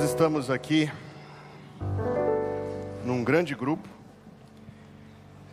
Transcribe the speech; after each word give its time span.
Nós 0.00 0.08
estamos 0.08 0.48
aqui 0.48 0.90
num 3.04 3.22
grande 3.22 3.54
grupo. 3.54 3.86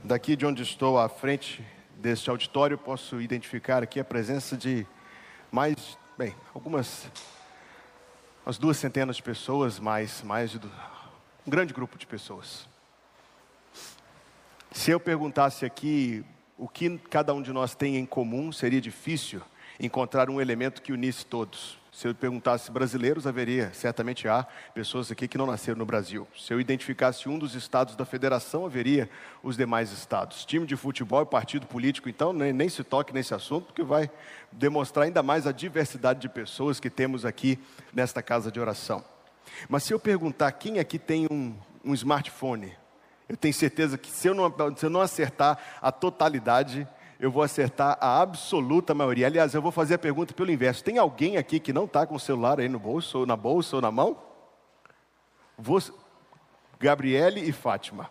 Daqui 0.06 0.38
de 0.38 0.46
onde 0.46 0.64
estou 0.64 0.98
à 0.98 1.10
frente 1.10 1.62
deste 1.98 2.30
auditório, 2.30 2.78
posso 2.78 3.20
identificar 3.20 3.84
aqui 3.84 4.00
a 4.00 4.06
presença 4.06 4.56
de 4.56 4.88
mais, 5.52 5.98
bem, 6.18 6.34
algumas, 6.56 7.12
umas 8.46 8.58
duas 8.58 8.78
centenas 8.78 9.18
de 9.18 9.24
pessoas, 9.24 9.80
mais, 9.80 10.24
mais 10.24 10.52
de 10.52 10.66
um 10.66 11.50
grande 11.50 11.74
grupo 11.74 11.98
de 11.98 12.08
pessoas. 12.08 12.70
Se 14.72 14.92
eu 14.92 15.00
perguntasse 15.00 15.66
aqui 15.66 16.24
o 16.58 16.70
que 16.70 16.98
cada 17.10 17.34
um 17.34 17.42
de 17.42 17.52
nós 17.52 17.76
tem 17.76 17.98
em 17.98 18.06
comum, 18.06 18.54
seria 18.54 18.80
difícil 18.80 19.42
encontrar 19.78 20.30
um 20.30 20.40
elemento 20.40 20.82
que 20.82 20.94
unisse 20.94 21.26
todos. 21.26 21.78
Se 21.98 22.08
eu 22.08 22.14
perguntasse 22.14 22.70
brasileiros, 22.70 23.26
haveria, 23.26 23.74
certamente 23.74 24.28
há, 24.28 24.46
pessoas 24.72 25.12
aqui 25.12 25.28
que 25.28 25.36
não 25.36 25.48
nasceram 25.48 25.80
no 25.80 25.86
Brasil. 25.86 26.28
Se 26.38 26.54
eu 26.54 26.62
identificasse 26.62 27.28
um 27.28 27.40
dos 27.40 27.56
estados 27.56 27.96
da 27.96 28.06
federação, 28.06 28.68
haveria 28.68 29.10
os 29.42 29.58
demais 29.58 29.92
estados. 29.92 30.46
Time 30.46 30.64
de 30.64 30.76
futebol 30.76 31.24
e 31.24 31.26
partido 31.26 31.66
político, 31.66 32.08
então, 32.08 32.32
nem, 32.32 32.54
nem 32.54 32.70
se 32.70 32.84
toque 32.84 33.12
nesse 33.12 33.34
assunto, 33.34 33.66
porque 33.66 33.82
vai 33.82 34.12
demonstrar 34.52 35.06
ainda 35.06 35.24
mais 35.24 35.48
a 35.48 35.52
diversidade 35.52 36.20
de 36.20 36.30
pessoas 36.30 36.80
que 36.80 36.88
temos 36.88 37.26
aqui 37.26 37.58
nesta 37.92 38.22
casa 38.22 38.52
de 38.52 38.60
oração. 38.60 39.04
Mas 39.68 39.82
se 39.82 39.92
eu 39.92 40.00
perguntar 40.00 40.52
quem 40.52 40.78
aqui 40.78 41.00
tem 41.00 41.26
um, 41.32 41.56
um 41.84 41.96
smartphone, 41.96 42.78
eu 43.28 43.36
tenho 43.36 43.56
certeza 43.56 43.98
que 43.98 44.12
se 44.12 44.28
eu, 44.28 44.36
não, 44.36 44.54
se 44.76 44.86
eu 44.86 44.90
não 44.92 45.02
acertar 45.02 45.58
a 45.82 45.92
totalidade, 45.92 46.88
eu 47.20 47.32
vou 47.32 47.42
acertar 47.42 47.98
a 48.00 48.22
absoluta 48.22 48.94
maioria. 48.94 49.28
Aliás, 49.28 49.54
eu 49.54 49.62
vou 49.62 49.72
fazer 49.72 49.96
a 49.96 50.00
pergunta 50.00 50.34
pelo 50.34 50.52
inverso: 50.52 50.84
tem 50.84 50.98
alguém 50.98 51.38
aqui 51.38 51.60
que 51.60 51.74
não 51.74 51.86
está 51.86 52.06
com 52.06 52.16
o 52.16 52.20
celular 52.20 52.60
aí 52.60 52.70
no 52.70 52.80
bolso, 52.80 53.20
ou 53.20 53.26
na 53.26 53.36
bolsa, 53.36 53.76
ou 53.76 53.82
na 53.82 53.92
mão? 53.92 54.22
Você, 55.58 55.92
Gabriele 56.80 57.42
e 57.42 57.52
Fátima. 57.52 58.10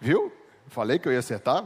Viu? 0.00 0.32
Falei 0.68 0.98
que 0.98 1.06
eu 1.06 1.12
ia 1.12 1.18
acertar? 1.18 1.64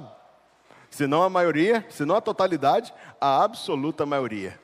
Se 0.91 1.07
não 1.07 1.23
a 1.23 1.31
maioria, 1.31 1.87
se 1.89 2.05
não 2.05 2.17
a 2.17 2.21
totalidade, 2.21 2.93
a 3.21 3.43
absoluta 3.45 4.05
maioria. 4.05 4.59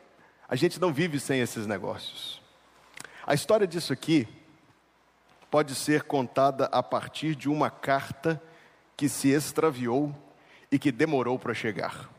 A 0.48 0.56
gente 0.56 0.80
não 0.80 0.92
vive 0.92 1.20
sem 1.20 1.40
esses 1.40 1.66
negócios. 1.66 2.42
A 3.24 3.34
história 3.34 3.66
disso 3.66 3.92
aqui 3.92 4.28
pode 5.50 5.74
ser 5.74 6.02
contada 6.02 6.66
a 6.66 6.82
partir 6.82 7.36
de 7.36 7.48
uma 7.48 7.70
carta 7.70 8.42
que 8.96 9.08
se 9.08 9.28
extraviou 9.28 10.14
e 10.70 10.78
que 10.78 10.92
demorou 10.92 11.38
para 11.38 11.54
chegar. 11.54 12.10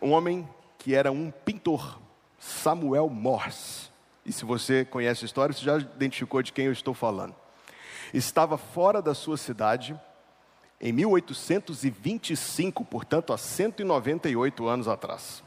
Um 0.00 0.12
homem 0.12 0.48
que 0.78 0.94
era 0.94 1.10
um 1.10 1.30
pintor, 1.30 1.98
Samuel 2.38 3.08
Morse. 3.08 3.88
E 4.24 4.32
se 4.32 4.44
você 4.44 4.84
conhece 4.84 5.24
a 5.24 5.26
história, 5.26 5.52
você 5.52 5.64
já 5.64 5.78
identificou 5.78 6.42
de 6.42 6.52
quem 6.52 6.66
eu 6.66 6.72
estou 6.72 6.94
falando. 6.94 7.34
Estava 8.12 8.56
fora 8.56 9.02
da 9.02 9.14
sua 9.14 9.36
cidade 9.36 9.98
em 10.80 10.92
1825, 10.92 12.84
portanto, 12.84 13.32
há 13.32 13.38
198 13.38 14.68
anos 14.68 14.86
atrás. 14.86 15.42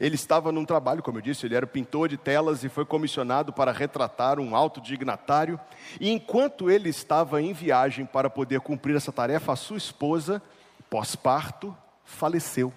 Ele 0.00 0.14
estava 0.14 0.50
num 0.50 0.64
trabalho, 0.64 1.02
como 1.02 1.18
eu 1.18 1.22
disse, 1.22 1.44
ele 1.46 1.54
era 1.54 1.66
pintor 1.66 2.08
de 2.08 2.16
telas 2.16 2.64
e 2.64 2.68
foi 2.68 2.84
comissionado 2.84 3.52
para 3.52 3.72
retratar 3.72 4.40
um 4.40 4.56
alto 4.56 4.80
dignatário. 4.80 5.60
E 6.00 6.10
enquanto 6.10 6.68
ele 6.70 6.88
estava 6.88 7.40
em 7.40 7.52
viagem 7.52 8.04
para 8.04 8.28
poder 8.28 8.60
cumprir 8.60 8.96
essa 8.96 9.12
tarefa, 9.12 9.52
a 9.52 9.56
sua 9.56 9.76
esposa, 9.76 10.42
pós-parto, 10.90 11.72
faleceu. 12.04 12.72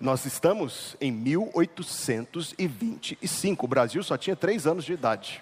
Nós 0.00 0.24
estamos 0.26 0.96
em 1.00 1.10
1825. 1.12 3.64
O 3.64 3.68
Brasil 3.68 4.02
só 4.02 4.16
tinha 4.16 4.34
três 4.34 4.66
anos 4.66 4.84
de 4.84 4.92
idade. 4.92 5.40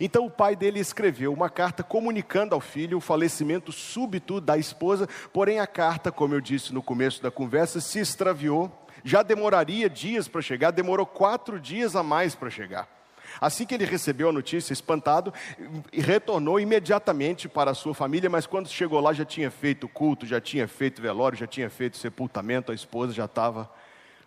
Então 0.00 0.26
o 0.26 0.30
pai 0.30 0.56
dele 0.56 0.80
escreveu 0.80 1.32
uma 1.32 1.48
carta 1.48 1.84
comunicando 1.84 2.54
ao 2.54 2.60
filho 2.60 2.98
o 2.98 3.00
falecimento 3.00 3.70
súbito 3.70 4.40
da 4.40 4.58
esposa, 4.58 5.08
porém 5.32 5.60
a 5.60 5.66
carta, 5.66 6.10
como 6.10 6.34
eu 6.34 6.40
disse 6.40 6.72
no 6.72 6.82
começo 6.82 7.22
da 7.22 7.30
conversa, 7.30 7.80
se 7.80 8.00
extraviou 8.00 8.81
já 9.04 9.22
demoraria 9.22 9.88
dias 9.88 10.28
para 10.28 10.42
chegar, 10.42 10.70
demorou 10.70 11.06
quatro 11.06 11.58
dias 11.58 11.96
a 11.96 12.02
mais 12.02 12.34
para 12.34 12.50
chegar. 12.50 12.88
Assim 13.40 13.64
que 13.64 13.74
ele 13.74 13.84
recebeu 13.84 14.28
a 14.28 14.32
notícia, 14.32 14.72
espantado, 14.72 15.32
retornou 15.92 16.60
imediatamente 16.60 17.48
para 17.48 17.70
a 17.70 17.74
sua 17.74 17.94
família, 17.94 18.28
mas 18.28 18.46
quando 18.46 18.68
chegou 18.68 19.00
lá 19.00 19.12
já 19.12 19.24
tinha 19.24 19.50
feito 19.50 19.88
culto, 19.88 20.26
já 20.26 20.40
tinha 20.40 20.68
feito 20.68 21.00
velório, 21.00 21.38
já 21.38 21.46
tinha 21.46 21.70
feito 21.70 21.96
sepultamento, 21.96 22.72
a 22.72 22.74
esposa 22.74 23.12
já 23.12 23.24
estava 23.24 23.70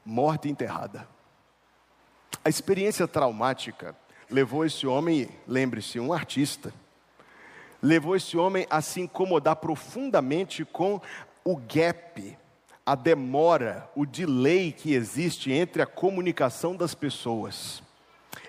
morta 0.04 0.48
e 0.48 0.52
enterrada. 0.52 1.08
A 2.44 2.50
experiência 2.50 3.08
traumática 3.08 3.96
levou 4.30 4.66
esse 4.66 4.88
homem, 4.88 5.30
lembre-se, 5.48 6.00
um 6.00 6.12
artista, 6.12 6.74
levou 7.82 8.16
esse 8.16 8.38
homem 8.38 8.66
a 8.70 8.82
se 8.82 9.02
incomodar 9.02 9.58
profundamente 9.58 10.66
com 10.66 11.00
o 11.44 11.56
gap 11.56 12.38
a 12.86 12.94
demora, 12.94 13.90
o 13.96 14.06
delay 14.06 14.72
que 14.72 14.94
existe 14.94 15.52
entre 15.52 15.82
a 15.82 15.88
comunicação 15.88 16.76
das 16.76 16.94
pessoas. 16.94 17.82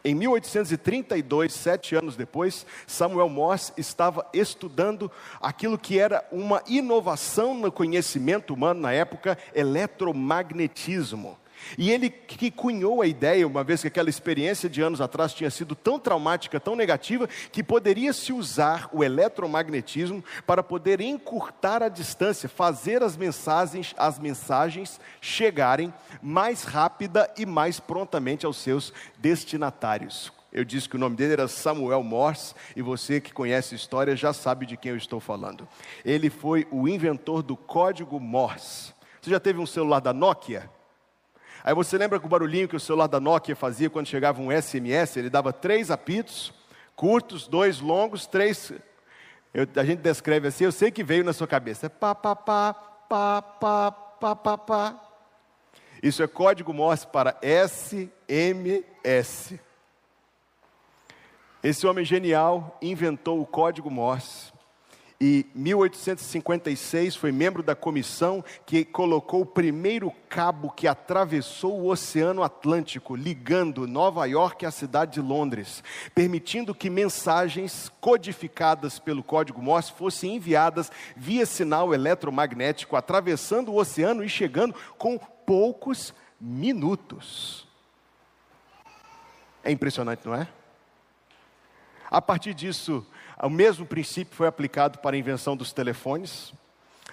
Em 0.05 0.15
1832, 0.15 1.53
sete 1.53 1.97
anos 1.97 2.17
depois, 2.17 2.67
Samuel 2.87 3.29
Morse 3.29 3.73
estava 3.77 4.27
estudando 4.33 5.11
aquilo 5.41 5.79
que 5.79 5.99
era 5.99 6.25
uma 6.31 6.63
inovação 6.67 7.55
no 7.55 7.73
conhecimento 7.73 8.53
humano 8.53 8.81
na 8.81 8.93
época, 8.93 9.39
eletromagnetismo. 9.55 11.39
E 11.77 11.91
ele 11.91 12.11
que 12.11 12.51
cunhou 12.51 13.03
a 13.03 13.07
ideia, 13.07 13.47
uma 13.47 13.65
vez 13.65 13.81
que 13.81 13.89
aquela 13.89 14.11
experiência 14.11 14.69
de 14.69 14.83
anos 14.83 15.01
atrás 15.01 15.33
tinha 15.33 15.51
sido 15.51 15.75
tão 15.75 15.99
traumática, 15.99 16.61
tão 16.61 16.77
negativa, 16.77 17.29
que 17.51 17.63
poderia 17.63 18.13
se 18.13 18.33
usar 18.33 18.89
o 18.93 19.03
eletromagnetismo 19.03 20.23
para 20.47 20.63
poder 20.63 21.01
encurtar 21.01 21.83
a 21.83 21.89
distância, 21.89 22.49
fazer 22.49 23.03
as 23.03 23.17
mensagens, 23.17 23.95
as 23.97 24.19
mensagens 24.19 25.01
chegarem 25.21 25.93
mais 26.23 26.65
rápida 26.65 27.31
e 27.37 27.47
mais 27.47 27.81
prontamente 27.81 28.47
aos 28.47 28.57
seus 28.57 28.93
destinatários. 29.19 30.33
Eu 30.53 30.65
disse 30.65 30.89
que 30.89 30.97
o 30.97 30.99
nome 30.99 31.17
dele 31.17 31.35
era 31.35 31.49
Samuel 31.49 32.03
Morse, 32.03 32.55
e 32.75 32.81
você 32.81 33.21
que 33.21 33.33
conhece 33.33 33.75
a 33.75 33.77
história 33.77 34.17
já 34.17 34.33
sabe 34.33 34.65
de 34.65 34.77
quem 34.77 34.91
eu 34.91 34.97
estou 34.97 35.21
falando. 35.21 35.69
Ele 36.05 36.31
foi 36.31 36.67
o 36.71 36.89
inventor 36.89 37.43
do 37.43 37.57
código 37.57 38.19
Morse. 38.19 38.95
Você 39.21 39.31
já 39.31 39.41
teve 39.41 39.59
um 39.59 39.67
celular 39.67 40.01
da 40.01 40.15
Nokia? 40.15 40.71
Aí 41.67 41.75
você 41.75 41.99
lembra 41.99 42.21
que 42.21 42.27
o 42.27 42.29
barulhinho 42.29 42.69
que 42.69 42.77
o 42.77 42.81
celular 42.81 43.09
da 43.09 43.19
Nokia 43.19 43.57
fazia 43.57 43.91
quando 43.91 44.07
chegava 44.07 44.41
um 44.41 44.53
SMS? 44.53 45.17
Ele 45.17 45.29
dava 45.29 45.53
três 45.53 45.91
apitos, 45.91 46.55
curtos, 46.95 47.49
dois 47.49 47.81
longos, 47.81 48.25
três. 48.25 48.73
Eu, 49.53 49.67
a 49.75 49.85
gente 49.85 49.99
descreve 49.99 50.47
assim, 50.47 50.63
eu 50.63 50.71
sei 50.71 50.93
que 50.93 51.03
veio 51.03 51.25
na 51.25 51.33
sua 51.33 51.49
cabeça. 51.49 51.91
Pá, 51.91 52.15
pá, 52.15 52.37
pá, 52.37 52.73
pá, 52.73 53.43
pá, 53.43 53.91
pá, 53.91 54.37
pá, 54.37 54.57
pá. 54.57 54.95
Isso 56.01 56.23
é 56.23 56.29
código 56.29 56.73
Morse 56.73 57.05
para 57.05 57.37
SMS. 57.43 57.99
Esse 61.65 61.85
homem 61.85 62.05
genial 62.05 62.79
inventou 62.81 63.41
o 63.41 63.47
código 63.47 63.91
Morse 63.91 64.53
e 65.21 65.47
1856 65.55 67.17
foi 67.17 67.33
membro 67.33 67.63
da 67.63 67.75
comissão 67.75 68.45
que 68.67 68.85
colocou 68.85 69.41
o 69.41 69.47
primeiro 69.47 70.13
cabo 70.29 70.71
que 70.71 70.87
atravessou 70.87 71.81
o 71.81 71.89
Oceano 71.89 72.43
Atlântico, 72.43 73.17
ligando 73.17 73.87
Nova 73.87 74.27
York 74.27 74.67
à 74.67 74.71
cidade 74.71 75.15
de 75.15 75.21
Londres, 75.21 75.83
permitindo 76.15 76.75
que 76.75 76.91
mensagens 76.91 77.91
codificadas 78.01 78.99
pelo 78.99 79.23
código 79.23 79.63
Morse 79.63 79.93
fossem 79.93 80.37
enviadas 80.37 80.93
via 81.17 81.47
sinal 81.47 81.95
eletromagnético, 81.95 82.95
atravessando 82.95 83.73
o 83.73 83.81
oceano 83.81 84.23
e 84.23 84.29
chegando 84.29 84.75
com 84.99 85.17
poucos 85.19 86.13
minutos. 86.39 87.67
É 89.65 89.71
impressionante, 89.71 90.27
não 90.27 90.35
é? 90.35 90.47
A 92.11 92.23
partir 92.23 92.55
disso, 92.55 93.05
o 93.43 93.51
mesmo 93.51 93.85
princípio 93.85 94.35
foi 94.35 94.47
aplicado 94.47 94.99
para 94.99 95.17
a 95.17 95.19
invenção 95.19 95.57
dos 95.57 95.73
telefones, 95.73 96.53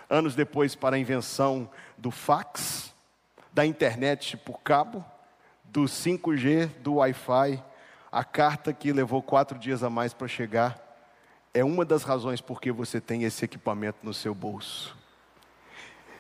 anos 0.10 0.36
depois 0.36 0.76
para 0.76 0.96
a 0.96 1.00
invenção 1.00 1.70
do 1.98 2.12
fax, 2.12 2.94
da 3.52 3.66
internet 3.66 4.38
por 4.38 4.62
cabo, 4.62 5.04
do 5.66 5.84
5G, 5.84 6.68
do 6.80 6.96
Wi-Fi, 6.96 7.64
a 8.12 8.24
carta 8.24 8.72
que 8.72 8.94
levou 8.94 9.22
quatro 9.22 9.58
dias 9.58 9.84
a 9.84 9.90
mais 9.90 10.14
para 10.14 10.28
chegar, 10.28 10.80
é 11.54 11.64
uma 11.64 11.84
das 11.84 12.04
razões 12.04 12.42
por 12.42 12.62
que 12.62 12.72
você 12.72 13.02
tem 13.02 13.24
esse 13.24 13.44
equipamento 13.44 14.00
no 14.04 14.14
seu 14.14 14.34
bolso. 14.34 14.96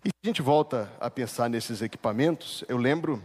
E 0.03 0.09
se 0.09 0.15
a 0.23 0.27
gente 0.27 0.41
volta 0.41 0.91
a 0.99 1.09
pensar 1.09 1.49
nesses 1.49 1.81
equipamentos, 1.81 2.63
eu 2.67 2.77
lembro 2.77 3.23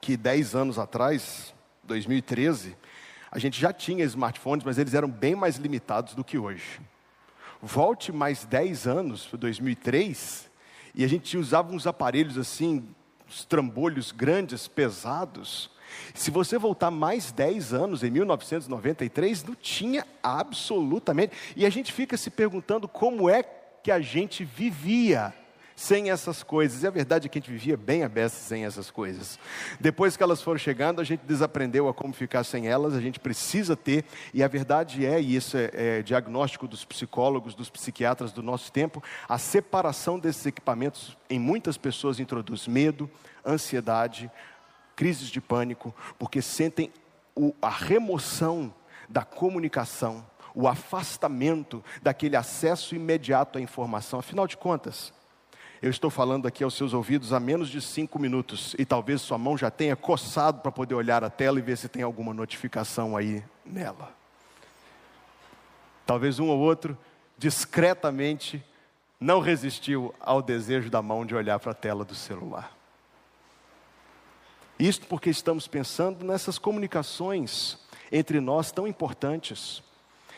que 0.00 0.16
dez 0.16 0.54
anos 0.54 0.78
atrás, 0.78 1.54
2013, 1.84 2.76
a 3.30 3.38
gente 3.38 3.60
já 3.60 3.72
tinha 3.72 4.04
smartphones, 4.04 4.64
mas 4.64 4.78
eles 4.78 4.94
eram 4.94 5.08
bem 5.08 5.34
mais 5.34 5.56
limitados 5.56 6.14
do 6.14 6.24
que 6.24 6.36
hoje. 6.36 6.80
Volte 7.62 8.10
mais 8.10 8.44
10 8.44 8.86
anos, 8.86 9.28
2003, 9.32 10.50
e 10.94 11.04
a 11.04 11.08
gente 11.08 11.36
usava 11.36 11.72
uns 11.72 11.86
aparelhos 11.86 12.36
assim, 12.36 12.84
uns 13.28 13.44
trambolhos 13.44 14.10
grandes, 14.10 14.66
pesados, 14.66 15.70
Se 16.14 16.30
você 16.30 16.56
voltar 16.56 16.90
mais 16.90 17.32
10 17.32 17.72
anos, 17.72 18.04
em 18.04 18.10
1993, 18.10 19.44
não 19.44 19.54
tinha 19.54 20.06
absolutamente. 20.22 21.32
E 21.56 21.66
a 21.66 21.70
gente 21.70 21.92
fica 21.92 22.16
se 22.16 22.30
perguntando 22.30 22.86
como 22.86 23.28
é 23.28 23.42
que 23.42 23.90
a 23.90 24.00
gente 24.00 24.44
vivia 24.44 25.34
sem 25.80 26.10
essas 26.10 26.42
coisas. 26.42 26.82
E 26.82 26.86
a 26.86 26.90
verdade 26.90 27.26
é 27.26 27.28
que 27.30 27.38
a 27.38 27.40
gente 27.40 27.50
vivia 27.50 27.74
bem 27.74 28.04
a 28.04 28.08
beça 28.08 28.36
sem 28.36 28.66
essas 28.66 28.90
coisas. 28.90 29.38
Depois 29.80 30.14
que 30.14 30.22
elas 30.22 30.42
foram 30.42 30.58
chegando, 30.58 31.00
a 31.00 31.04
gente 31.04 31.22
desaprendeu 31.24 31.88
a 31.88 31.94
como 31.94 32.12
ficar 32.12 32.44
sem 32.44 32.68
elas, 32.68 32.92
a 32.92 33.00
gente 33.00 33.18
precisa 33.18 33.74
ter, 33.74 34.04
e 34.34 34.42
a 34.42 34.48
verdade 34.48 35.06
é, 35.06 35.18
e 35.18 35.34
isso 35.34 35.56
é, 35.56 35.70
é 35.72 36.02
diagnóstico 36.02 36.68
dos 36.68 36.84
psicólogos, 36.84 37.54
dos 37.54 37.70
psiquiatras 37.70 38.30
do 38.30 38.42
nosso 38.42 38.70
tempo, 38.70 39.02
a 39.26 39.38
separação 39.38 40.18
desses 40.18 40.44
equipamentos 40.44 41.16
em 41.30 41.38
muitas 41.38 41.78
pessoas 41.78 42.20
introduz 42.20 42.68
medo, 42.68 43.10
ansiedade, 43.44 44.30
crises 44.94 45.30
de 45.30 45.40
pânico, 45.40 45.94
porque 46.18 46.42
sentem 46.42 46.92
o, 47.34 47.54
a 47.62 47.70
remoção 47.70 48.70
da 49.08 49.24
comunicação, 49.24 50.26
o 50.54 50.68
afastamento 50.68 51.82
daquele 52.02 52.36
acesso 52.36 52.94
imediato 52.94 53.56
à 53.56 53.62
informação. 53.62 54.18
Afinal 54.18 54.46
de 54.46 54.58
contas, 54.58 55.10
eu 55.82 55.88
estou 55.88 56.10
falando 56.10 56.46
aqui 56.46 56.62
aos 56.62 56.74
seus 56.74 56.92
ouvidos 56.92 57.32
há 57.32 57.40
menos 57.40 57.68
de 57.68 57.80
cinco 57.80 58.18
minutos 58.18 58.74
e 58.78 58.84
talvez 58.84 59.22
sua 59.22 59.38
mão 59.38 59.56
já 59.56 59.70
tenha 59.70 59.96
coçado 59.96 60.60
para 60.60 60.70
poder 60.70 60.94
olhar 60.94 61.24
a 61.24 61.30
tela 61.30 61.58
e 61.58 61.62
ver 61.62 61.78
se 61.78 61.88
tem 61.88 62.02
alguma 62.02 62.34
notificação 62.34 63.16
aí 63.16 63.42
nela. 63.64 64.14
Talvez 66.04 66.38
um 66.38 66.48
ou 66.48 66.58
outro 66.58 66.98
discretamente 67.38 68.62
não 69.18 69.40
resistiu 69.40 70.14
ao 70.20 70.42
desejo 70.42 70.90
da 70.90 71.00
mão 71.00 71.24
de 71.24 71.34
olhar 71.34 71.58
para 71.58 71.72
a 71.72 71.74
tela 71.74 72.04
do 72.04 72.14
celular. 72.14 72.76
Isto 74.78 75.06
porque 75.06 75.30
estamos 75.30 75.66
pensando 75.66 76.24
nessas 76.24 76.58
comunicações 76.58 77.78
entre 78.12 78.40
nós 78.40 78.70
tão 78.70 78.86
importantes 78.86 79.82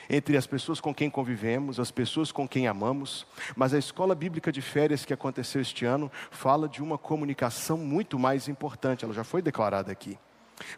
entre 0.08 0.36
as 0.36 0.46
pessoas 0.46 0.80
com 0.80 0.94
quem 0.94 1.10
convivemos, 1.10 1.78
as 1.80 1.90
pessoas 1.90 2.32
com 2.32 2.46
quem 2.46 2.66
amamos, 2.66 3.26
mas 3.56 3.74
a 3.74 3.78
escola 3.78 4.14
bíblica 4.14 4.52
de 4.52 4.62
férias 4.62 5.04
que 5.04 5.12
aconteceu 5.12 5.60
este 5.60 5.84
ano 5.84 6.10
fala 6.30 6.68
de 6.68 6.82
uma 6.82 6.98
comunicação 6.98 7.76
muito 7.76 8.18
mais 8.18 8.48
importante, 8.48 9.04
ela 9.04 9.14
já 9.14 9.24
foi 9.24 9.42
declarada 9.42 9.90
aqui. 9.90 10.18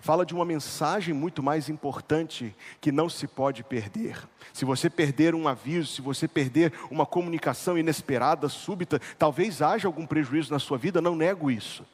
Fala 0.00 0.24
de 0.24 0.34
uma 0.34 0.44
mensagem 0.44 1.14
muito 1.14 1.42
mais 1.42 1.68
importante 1.68 2.54
que 2.80 2.92
não 2.92 3.08
se 3.08 3.26
pode 3.26 3.62
perder. 3.62 4.16
Se 4.52 4.64
você 4.64 4.88
perder 4.88 5.34
um 5.34 5.46
aviso, 5.46 5.92
se 5.92 6.02
você 6.02 6.26
perder 6.26 6.72
uma 6.90 7.04
comunicação 7.04 7.76
inesperada, 7.76 8.48
súbita, 8.48 9.00
talvez 9.18 9.60
haja 9.60 9.88
algum 9.88 10.06
prejuízo 10.06 10.52
na 10.52 10.58
sua 10.58 10.78
vida, 10.78 11.00
não 11.00 11.16
nego 11.16 11.50
isso. 11.50 11.84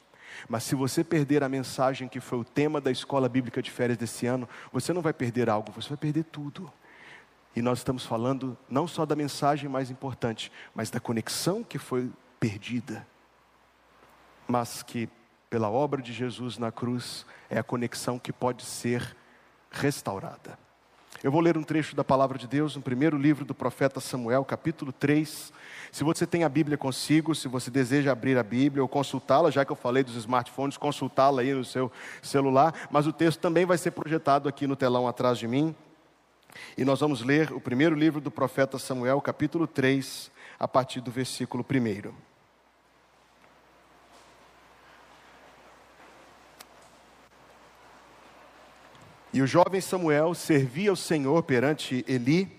Mas 0.49 0.63
se 0.65 0.75
você 0.75 1.05
perder 1.05 1.43
a 1.43 1.49
mensagem 1.49 2.09
que 2.09 2.21
foi 2.21 2.39
o 2.39 2.45
tema 2.45 2.81
da 2.81 2.91
escola 2.91 3.29
bíblica 3.29 3.61
de 3.61 3.71
férias 3.71 3.99
desse 3.99 4.27
ano, 4.27 4.49
você 4.73 4.93
não 4.93 5.03
vai 5.03 5.13
perder 5.13 5.51
algo, 5.51 5.73
você 5.73 5.89
vai 5.89 5.99
perder 5.99 6.25
tudo. 6.25 6.73
E 7.55 7.63
nós 7.63 7.79
estamos 7.79 8.05
falando 8.05 8.57
não 8.69 8.87
só 8.87 9.05
da 9.05 9.17
mensagem 9.17 9.69
mais 9.69 9.91
importante, 9.91 10.53
mas 10.75 10.91
da 10.91 11.01
conexão 11.01 11.65
que 11.65 11.79
foi 11.79 12.11
perdida, 12.39 13.07
mas 14.47 14.83
que, 14.83 15.09
pela 15.49 15.69
obra 15.69 16.01
de 16.01 16.13
Jesus 16.13 16.59
na 16.59 16.71
cruz, 16.71 17.27
é 17.49 17.59
a 17.59 17.63
conexão 17.63 18.19
que 18.19 18.33
pode 18.33 18.65
ser 18.65 19.17
restaurada. 19.71 20.59
Eu 21.23 21.31
vou 21.31 21.41
ler 21.41 21.59
um 21.59 21.63
trecho 21.63 21.95
da 21.95 22.03
palavra 22.03 22.39
de 22.39 22.47
Deus 22.47 22.77
no 22.77 22.81
primeiro 22.81 23.19
livro 23.19 23.45
do 23.45 23.55
profeta 23.55 24.01
Samuel, 24.01 24.43
capítulo 24.43 24.91
3. 24.91 25.53
Se 25.93 26.03
você 26.03 26.27
tem 26.27 26.45
a 26.45 26.49
Bíblia 26.49 26.79
consigo, 26.79 27.35
se 27.35 27.47
você 27.47 27.71
deseja 27.71 28.13
abrir 28.13 28.39
a 28.39 28.43
Bíblia 28.43 28.83
ou 28.83 28.89
consultá-la, 28.89 29.51
já 29.51 29.65
que 29.65 29.73
eu 29.73 29.77
falei 29.77 30.03
dos 30.03 30.15
smartphones, 30.15 30.79
consultá-la 30.79 31.43
aí 31.43 31.53
no 31.53 31.65
seu 31.65 31.93
celular, 32.23 32.89
mas 32.91 33.07
o 33.07 33.13
texto 33.13 33.39
também 33.39 33.67
vai 33.67 33.77
ser 33.77 33.91
projetado 33.91 34.49
aqui 34.49 34.67
no 34.67 34.77
telão 34.77 35.07
atrás 35.07 35.37
de 35.37 35.47
mim. 35.47 35.75
E 36.77 36.85
nós 36.85 37.01
vamos 37.01 37.23
ler 37.23 37.53
o 37.53 37.61
primeiro 37.61 37.95
livro 37.95 38.21
do 38.21 38.31
profeta 38.31 38.79
Samuel, 38.79 39.21
capítulo 39.21 39.67
3, 39.67 40.31
a 40.59 40.69
partir 40.69 41.01
do 41.01 41.11
versículo 41.11 41.65
1. 41.65 42.13
E 49.33 49.41
o 49.41 49.47
jovem 49.47 49.81
Samuel 49.81 50.35
servia 50.35 50.91
ao 50.91 50.97
Senhor 50.97 51.43
perante 51.45 52.05
Eli, 52.09 52.51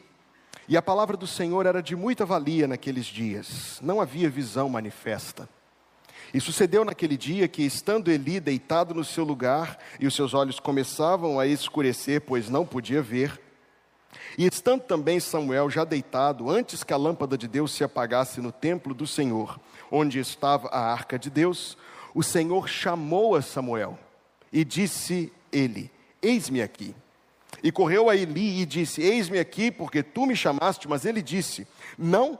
e 0.69 0.77
a 0.77 0.81
palavra 0.81 1.17
do 1.17 1.27
Senhor 1.27 1.65
era 1.65 1.83
de 1.83 1.97
muita 1.97 2.25
valia 2.25 2.65
naqueles 2.65 3.05
dias, 3.05 3.77
não 3.81 3.99
havia 3.99 4.29
visão 4.29 4.69
manifesta. 4.69 5.49
E 6.33 6.39
sucedeu 6.39 6.85
naquele 6.85 7.17
dia 7.17 7.45
que, 7.49 7.63
estando 7.63 8.09
Eli 8.09 8.39
deitado 8.39 8.93
no 8.93 9.03
seu 9.03 9.25
lugar, 9.25 9.77
e 9.99 10.07
os 10.07 10.15
seus 10.15 10.33
olhos 10.33 10.61
começavam 10.61 11.37
a 11.37 11.45
escurecer, 11.45 12.21
pois 12.21 12.49
não 12.49 12.65
podia 12.65 13.01
ver, 13.01 13.37
e 14.37 14.45
estando 14.45 14.81
também 14.81 15.19
Samuel 15.19 15.69
já 15.69 15.83
deitado, 15.83 16.49
antes 16.49 16.83
que 16.83 16.93
a 16.93 16.97
lâmpada 16.97 17.37
de 17.37 17.47
Deus 17.47 17.71
se 17.71 17.83
apagasse 17.83 18.41
no 18.41 18.51
templo 18.51 18.93
do 18.93 19.05
Senhor, 19.05 19.59
onde 19.91 20.19
estava 20.19 20.67
a 20.69 20.91
arca 20.91 21.19
de 21.19 21.29
Deus, 21.29 21.77
o 22.13 22.23
Senhor 22.23 22.67
chamou 22.67 23.35
a 23.35 23.41
Samuel 23.41 23.97
e 24.51 24.63
disse 24.63 25.31
ele: 25.51 25.91
Eis-me 26.21 26.61
aqui. 26.61 26.95
E 27.63 27.71
correu 27.71 28.09
a 28.09 28.15
Eli 28.15 28.61
e 28.61 28.65
disse: 28.65 29.01
Eis-me 29.01 29.39
aqui, 29.39 29.71
porque 29.71 30.01
tu 30.01 30.25
me 30.25 30.35
chamaste. 30.35 30.87
Mas 30.87 31.05
ele 31.05 31.21
disse: 31.21 31.67
Não, 31.97 32.37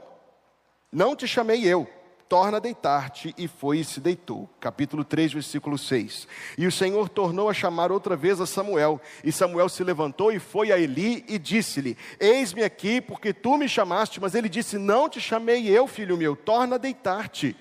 não 0.90 1.14
te 1.14 1.26
chamei 1.26 1.64
eu 1.64 1.88
torna 2.32 2.56
a 2.56 2.60
deitar-te, 2.60 3.34
e 3.36 3.46
foi 3.46 3.80
e 3.80 3.84
se 3.84 4.00
deitou. 4.00 4.48
Capítulo 4.58 5.04
3, 5.04 5.34
versículo 5.34 5.76
6. 5.76 6.26
E 6.56 6.66
o 6.66 6.72
Senhor 6.72 7.10
tornou 7.10 7.46
a 7.46 7.52
chamar 7.52 7.92
outra 7.92 8.16
vez 8.16 8.40
a 8.40 8.46
Samuel, 8.46 8.98
e 9.22 9.30
Samuel 9.30 9.68
se 9.68 9.84
levantou 9.84 10.32
e 10.32 10.38
foi 10.38 10.72
a 10.72 10.78
Eli 10.78 11.26
e 11.28 11.38
disse-lhe: 11.38 11.94
Eis-me 12.18 12.64
aqui, 12.64 13.02
porque 13.02 13.34
tu 13.34 13.58
me 13.58 13.68
chamaste, 13.68 14.18
mas 14.18 14.34
ele 14.34 14.48
disse: 14.48 14.78
Não 14.78 15.10
te 15.10 15.20
chamei 15.20 15.68
eu, 15.68 15.86
filho 15.86 16.16
meu, 16.16 16.34
torna 16.34 16.76
a 16.76 16.78
deitar-te. 16.78 17.54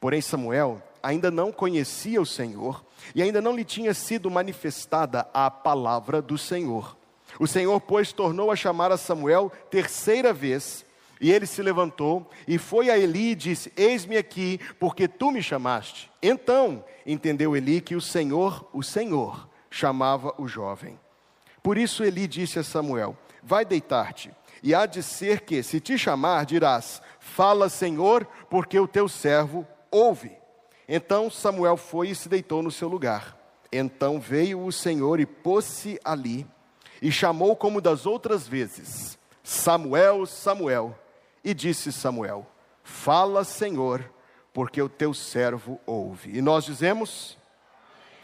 Porém, 0.00 0.22
Samuel 0.22 0.82
ainda 1.02 1.30
não 1.30 1.52
conhecia 1.52 2.18
o 2.18 2.24
Senhor, 2.24 2.82
e 3.14 3.22
ainda 3.22 3.42
não 3.42 3.54
lhe 3.54 3.66
tinha 3.66 3.92
sido 3.92 4.30
manifestada 4.30 5.28
a 5.34 5.50
palavra 5.50 6.22
do 6.22 6.38
Senhor. 6.38 6.96
O 7.38 7.46
Senhor, 7.46 7.78
pois, 7.82 8.12
tornou 8.12 8.50
a 8.50 8.56
chamar 8.56 8.90
a 8.90 8.96
Samuel 8.96 9.52
terceira 9.70 10.32
vez, 10.32 10.85
e 11.20 11.32
ele 11.32 11.46
se 11.46 11.62
levantou 11.62 12.28
e 12.46 12.58
foi 12.58 12.90
a 12.90 12.98
Eli 12.98 13.32
e 13.32 13.34
disse: 13.34 13.72
Eis-me 13.76 14.16
aqui, 14.16 14.60
porque 14.78 15.08
tu 15.08 15.30
me 15.30 15.42
chamaste. 15.42 16.10
Então 16.22 16.84
entendeu 17.06 17.56
Eli 17.56 17.80
que 17.80 17.96
o 17.96 18.00
Senhor, 18.00 18.68
o 18.72 18.82
Senhor, 18.82 19.48
chamava 19.70 20.34
o 20.38 20.46
jovem. 20.46 20.98
Por 21.62 21.78
isso 21.78 22.04
Eli 22.04 22.26
disse 22.26 22.58
a 22.58 22.64
Samuel: 22.64 23.16
Vai 23.42 23.64
deitar-te, 23.64 24.30
e 24.62 24.74
há 24.74 24.86
de 24.86 25.02
ser 25.02 25.40
que, 25.40 25.62
se 25.62 25.80
te 25.80 25.96
chamar, 25.96 26.44
dirás: 26.44 27.00
Fala, 27.18 27.68
Senhor, 27.68 28.26
porque 28.50 28.78
o 28.78 28.88
teu 28.88 29.08
servo 29.08 29.66
ouve. 29.90 30.32
Então 30.88 31.30
Samuel 31.30 31.76
foi 31.76 32.10
e 32.10 32.14
se 32.14 32.28
deitou 32.28 32.62
no 32.62 32.70
seu 32.70 32.88
lugar. 32.88 33.36
Então 33.72 34.20
veio 34.20 34.64
o 34.64 34.70
Senhor 34.70 35.18
e 35.18 35.26
pôs-se 35.26 35.98
ali, 36.04 36.46
e 37.00 37.10
chamou 37.10 37.56
como 37.56 37.80
das 37.80 38.06
outras 38.06 38.46
vezes: 38.46 39.18
Samuel, 39.42 40.26
Samuel. 40.26 40.96
E 41.46 41.54
disse 41.54 41.92
Samuel: 41.92 42.44
Fala, 42.82 43.44
Senhor, 43.44 44.04
porque 44.52 44.82
o 44.82 44.88
teu 44.88 45.14
servo 45.14 45.80
ouve. 45.86 46.36
E 46.36 46.42
nós 46.42 46.64
dizemos: 46.64 47.38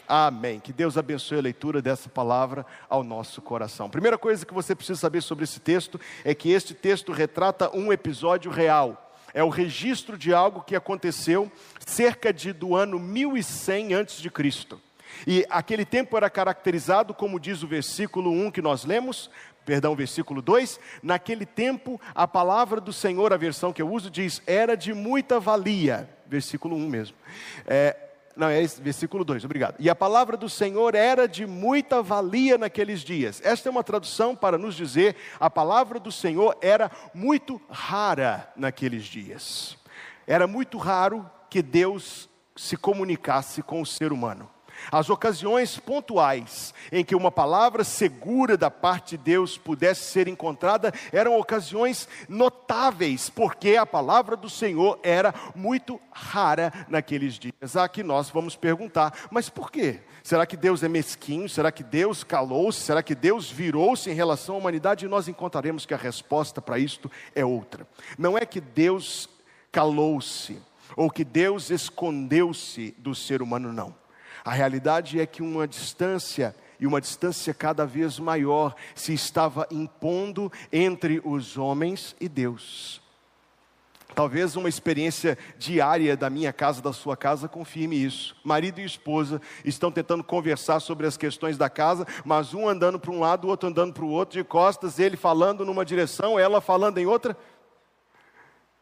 Amém. 0.09 0.59
Que 0.59 0.73
Deus 0.73 0.99
abençoe 0.99 1.39
a 1.39 1.43
leitura 1.43 1.81
dessa 1.81 2.09
palavra 2.09 2.67
ao 2.89 3.05
nosso 3.05 3.41
coração. 3.41 3.89
Primeira 3.89 4.19
coisa 4.19 4.45
que 4.45 4.53
você 4.53 4.75
precisa 4.75 4.99
saber 4.99 5.21
sobre 5.21 5.45
esse 5.45 5.61
texto 5.61 6.01
é 6.25 6.35
que 6.35 6.51
este 6.51 6.75
texto 6.75 7.13
retrata 7.13 7.71
um 7.73 7.93
episódio 7.93 8.51
real. 8.51 9.15
É 9.33 9.45
o 9.45 9.49
registro 9.49 10.19
de 10.19 10.35
algo 10.35 10.65
que 10.65 10.75
aconteceu 10.75 11.51
cerca 11.87 12.33
de 12.33 12.53
do 12.53 12.75
ano 12.75 12.99
1100 12.99 13.95
antes 13.95 14.17
de 14.17 14.33
Cristo. 14.33 14.81
E 15.27 15.47
aquele 15.49 15.85
tempo 15.85 16.17
era 16.17 16.29
caracterizado, 16.29 17.15
como 17.15 17.39
diz 17.39 17.63
o 17.63 17.69
versículo 17.69 18.31
1 18.33 18.51
que 18.51 18.63
nós 18.63 18.85
lemos, 18.85 19.31
perdão, 19.65 19.95
versículo 19.95 20.43
2, 20.43 20.79
naquele 21.03 21.47
tempo 21.47 22.01
a 22.15 22.27
palavra 22.27 22.81
do 22.81 22.93
Senhor, 22.93 23.33
a 23.33 23.37
versão 23.37 23.73
que 23.73 23.83
eu 23.83 23.91
uso, 23.91 24.11
diz, 24.11 24.43
era 24.47 24.77
de 24.77 24.93
muita 24.93 25.39
valia, 25.39 26.09
versículo 26.27 26.77
1 26.77 26.89
mesmo. 26.89 27.17
É, 27.67 27.97
não, 28.37 28.49
é 28.49 28.63
esse, 28.63 28.81
versículo 28.81 29.25
2, 29.25 29.45
obrigado. 29.45 29.75
E 29.79 29.91
a 29.91 29.95
palavra 29.95 30.37
do 30.37 30.49
Senhor 30.49 30.95
era 30.95 31.29
de 31.29 31.47
muita 31.47 32.03
valia 32.03 32.57
naqueles 32.57 33.01
dias. 33.01 33.41
Esta 33.45 33.69
é 33.69 33.71
uma 33.71 33.85
tradução 33.85 34.35
para 34.35 34.57
nos 34.57 34.75
dizer, 34.75 35.17
a 35.39 35.51
palavra 35.51 36.01
do 36.01 36.11
Senhor 36.11 36.57
era 36.61 36.91
muito 37.13 37.61
rara 37.71 38.51
naqueles 38.57 39.05
dias. 39.05 39.77
Era 40.27 40.47
muito 40.47 40.79
raro 40.79 41.29
que 41.51 41.61
Deus 41.61 42.29
se 42.57 42.77
comunicasse 42.77 43.63
com 43.63 43.81
o 43.81 43.87
ser 43.87 44.13
humano. 44.13 44.49
As 44.91 45.11
ocasiões 45.11 45.79
pontuais 45.79 46.75
em 46.91 47.05
que 47.05 47.15
uma 47.15 47.31
palavra 47.31 47.85
segura 47.85 48.57
da 48.57 48.71
parte 48.71 49.17
de 49.17 49.25
Deus 49.25 49.57
pudesse 49.57 50.05
ser 50.05 50.29
encontrada 50.29 50.93
eram 51.13 51.39
ocasiões 51.39 52.09
notáveis, 52.29 53.31
porque 53.31 53.77
a 53.77 53.87
palavra 53.87 54.37
do 54.37 54.49
Senhor 54.49 54.99
era 55.03 55.35
muito 55.55 56.01
rara 56.11 56.73
naqueles 56.89 57.35
dias. 57.39 57.77
Aqui 57.77 58.03
nós 58.03 58.31
vamos 58.31 58.57
perguntar, 58.57 59.29
mas 59.31 59.49
por 59.49 59.71
quê? 59.71 60.01
Será 60.23 60.47
que 60.47 60.57
Deus 60.57 60.83
é 60.83 60.89
mesquinho? 60.89 61.49
Será 61.49 61.73
que 61.73 61.83
Deus 61.83 62.23
calou-se? 62.23 62.81
Será 62.81 63.03
que 63.03 63.15
Deus 63.15 63.51
virou-se 63.51 64.09
em 64.09 64.15
relação 64.15 64.55
à 64.55 64.59
humanidade? 64.59 65.05
E 65.05 65.09
nós 65.09 65.27
encontraremos 65.27 65.85
que 65.85 65.95
a 65.95 65.97
resposta 65.97 66.63
para 66.63 66.79
isto 66.79 67.11
é 67.35 67.45
outra. 67.45 67.87
Não 68.17 68.39
é 68.39 68.47
que 68.47 68.61
Deus 68.61 69.29
calou-se 69.71 70.61
ou 70.97 71.11
que 71.11 71.25
Deus 71.25 71.71
escondeu-se 71.71 72.95
do 72.99 73.15
ser 73.15 73.43
humano, 73.43 73.73
não. 73.73 74.02
A 74.45 74.53
realidade 74.53 75.21
é 75.21 75.27
que 75.27 75.43
uma 75.43 75.69
distância 75.69 76.55
e 76.81 76.87
uma 76.87 77.01
distância 77.01 77.55
cada 77.55 77.87
vez 77.87 78.19
maior 78.19 78.75
se 78.95 79.15
estava 79.15 79.69
impondo 79.71 80.51
entre 80.73 81.23
os 81.25 81.57
homens 81.57 82.17
e 82.21 82.29
Deus. 82.29 83.01
Talvez 84.15 84.57
uma 84.57 84.69
experiência 84.69 85.39
diária 85.57 86.17
da 86.17 86.29
minha 86.29 86.53
casa, 86.53 86.83
da 86.83 86.93
sua 86.93 87.17
casa, 87.17 87.49
confirme 87.49 87.97
isso. 87.97 88.37
Marido 88.45 88.81
e 88.81 88.85
esposa 88.85 89.41
estão 89.65 89.91
tentando 89.91 90.23
conversar 90.23 90.81
sobre 90.81 91.07
as 91.07 91.17
questões 91.17 91.57
da 91.57 91.71
casa, 91.71 92.07
mas 92.25 92.53
um 92.53 92.69
andando 92.69 92.99
para 92.99 93.11
um 93.11 93.21
lado, 93.21 93.47
o 93.47 93.51
outro 93.51 93.69
andando 93.69 93.95
para 93.95 94.05
o 94.05 94.11
outro, 94.11 94.39
de 94.39 94.45
costas, 94.45 94.99
ele 94.99 95.17
falando 95.17 95.65
numa 95.65 95.85
direção, 95.85 96.39
ela 96.39 96.61
falando 96.61 96.99
em 96.99 97.07
outra. 97.07 97.37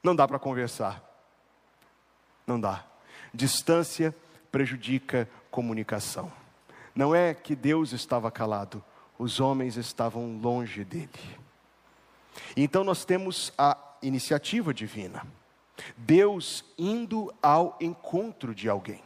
Não 0.03 0.17
dá 0.17 0.27
para 0.27 0.39
conversar. 0.39 1.05
Não 2.47 2.59
dá. 2.59 2.85
Distância 3.33 4.15
prejudica 4.51 5.29
comunicação. 5.51 6.31
Não 6.95 7.15
é 7.15 7.35
que 7.35 7.55
Deus 7.55 7.93
estava 7.93 8.31
calado, 8.31 8.83
os 9.19 9.41
homens 9.41 9.77
estavam 9.77 10.39
longe 10.41 10.85
dele. 10.85 11.09
Então 12.57 12.85
nós 12.85 13.05
temos 13.05 13.53
a 13.57 13.77
iniciativa 14.03 14.73
divina. 14.73 15.27
Deus 15.97 16.65
indo 16.79 17.33
ao 17.43 17.77
encontro 17.81 18.55
de 18.55 18.69
alguém. 18.69 19.03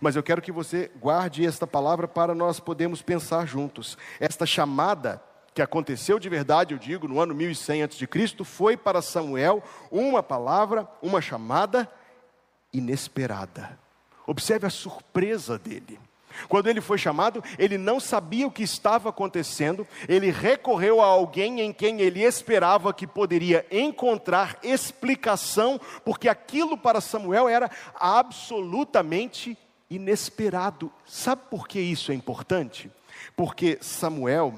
Mas 0.00 0.16
eu 0.16 0.22
quero 0.22 0.42
que 0.42 0.52
você 0.52 0.90
guarde 1.00 1.44
esta 1.44 1.66
palavra 1.66 2.06
para 2.06 2.34
nós 2.34 2.60
podermos 2.60 3.02
pensar 3.02 3.46
juntos. 3.46 3.96
Esta 4.18 4.44
chamada 4.44 5.22
que 5.54 5.62
aconteceu 5.62 6.18
de 6.18 6.28
verdade, 6.28 6.74
eu 6.74 6.78
digo, 6.78 7.08
no 7.08 7.18
ano 7.18 7.34
1100 7.34 7.82
a.C., 7.82 8.44
foi 8.44 8.76
para 8.76 9.02
Samuel 9.02 9.62
uma 9.90 10.22
palavra, 10.22 10.88
uma 11.02 11.20
chamada 11.20 11.90
inesperada. 12.72 13.78
Observe 14.30 14.64
a 14.64 14.70
surpresa 14.70 15.58
dele. 15.58 15.98
Quando 16.48 16.68
ele 16.68 16.80
foi 16.80 16.96
chamado, 16.96 17.42
ele 17.58 17.76
não 17.76 17.98
sabia 17.98 18.46
o 18.46 18.50
que 18.50 18.62
estava 18.62 19.08
acontecendo, 19.08 19.84
ele 20.08 20.30
recorreu 20.30 21.02
a 21.02 21.06
alguém 21.06 21.60
em 21.60 21.72
quem 21.72 22.00
ele 22.00 22.22
esperava 22.22 22.94
que 22.94 23.08
poderia 23.08 23.66
encontrar 23.72 24.56
explicação, 24.62 25.80
porque 26.04 26.28
aquilo 26.28 26.78
para 26.78 27.00
Samuel 27.00 27.48
era 27.48 27.68
absolutamente 27.96 29.58
inesperado. 29.90 30.92
Sabe 31.04 31.42
por 31.50 31.66
que 31.66 31.80
isso 31.80 32.12
é 32.12 32.14
importante? 32.14 32.88
Porque 33.34 33.78
Samuel 33.80 34.54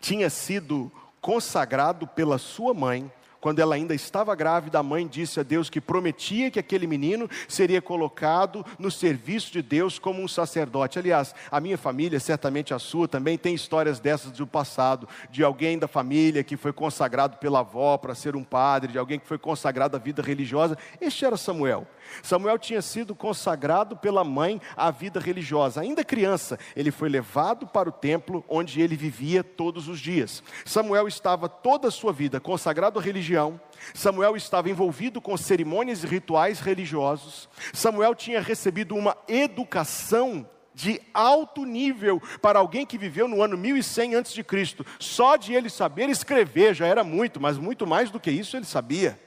tinha 0.00 0.28
sido 0.28 0.90
consagrado 1.20 2.04
pela 2.08 2.36
sua 2.36 2.74
mãe 2.74 3.08
quando 3.42 3.58
ela 3.58 3.74
ainda 3.74 3.92
estava 3.92 4.36
grávida, 4.36 4.78
a 4.78 4.84
mãe 4.84 5.04
disse 5.04 5.40
a 5.40 5.42
Deus 5.42 5.68
que 5.68 5.80
prometia 5.80 6.48
que 6.48 6.60
aquele 6.60 6.86
menino 6.86 7.28
seria 7.48 7.82
colocado 7.82 8.64
no 8.78 8.88
serviço 8.88 9.50
de 9.50 9.60
Deus 9.60 9.98
como 9.98 10.22
um 10.22 10.28
sacerdote. 10.28 10.96
Aliás, 10.96 11.34
a 11.50 11.58
minha 11.58 11.76
família, 11.76 12.20
certamente 12.20 12.72
a 12.72 12.78
sua, 12.78 13.08
também 13.08 13.36
tem 13.36 13.52
histórias 13.52 13.98
dessas 13.98 14.30
do 14.30 14.46
passado, 14.46 15.08
de 15.28 15.42
alguém 15.42 15.76
da 15.76 15.88
família 15.88 16.44
que 16.44 16.56
foi 16.56 16.72
consagrado 16.72 17.38
pela 17.38 17.58
avó 17.58 17.98
para 17.98 18.14
ser 18.14 18.36
um 18.36 18.44
padre, 18.44 18.92
de 18.92 18.98
alguém 18.98 19.18
que 19.18 19.26
foi 19.26 19.38
consagrado 19.38 19.96
à 19.96 19.98
vida 19.98 20.22
religiosa. 20.22 20.78
Este 21.00 21.24
era 21.24 21.36
Samuel. 21.36 21.84
Samuel 22.22 22.60
tinha 22.60 22.80
sido 22.80 23.12
consagrado 23.12 23.96
pela 23.96 24.22
mãe 24.22 24.60
à 24.76 24.92
vida 24.92 25.18
religiosa. 25.18 25.80
Ainda 25.80 26.04
criança, 26.04 26.60
ele 26.76 26.92
foi 26.92 27.08
levado 27.08 27.66
para 27.66 27.88
o 27.88 27.92
templo 27.92 28.44
onde 28.48 28.80
ele 28.80 28.94
vivia 28.94 29.42
todos 29.42 29.88
os 29.88 29.98
dias. 29.98 30.44
Samuel 30.64 31.08
estava 31.08 31.48
toda 31.48 31.88
a 31.88 31.90
sua 31.90 32.12
vida 32.12 32.38
consagrado 32.38 33.00
à 33.00 33.02
religião. 33.02 33.31
Samuel 33.94 34.36
estava 34.36 34.70
envolvido 34.70 35.20
com 35.20 35.36
cerimônias 35.36 36.04
e 36.04 36.06
rituais 36.06 36.60
religiosos. 36.60 37.48
Samuel 37.72 38.14
tinha 38.14 38.40
recebido 38.40 38.94
uma 38.94 39.16
educação 39.28 40.48
de 40.74 41.00
alto 41.12 41.64
nível 41.64 42.20
para 42.40 42.58
alguém 42.58 42.86
que 42.86 42.96
viveu 42.96 43.28
no 43.28 43.42
ano 43.42 43.56
1100 43.58 44.16
a.C. 44.16 44.44
Só 44.98 45.36
de 45.36 45.52
ele 45.52 45.68
saber 45.68 46.08
escrever 46.08 46.74
já 46.74 46.86
era 46.86 47.04
muito, 47.04 47.40
mas 47.40 47.58
muito 47.58 47.86
mais 47.86 48.10
do 48.10 48.20
que 48.20 48.30
isso 48.30 48.56
ele 48.56 48.64
sabia. 48.64 49.18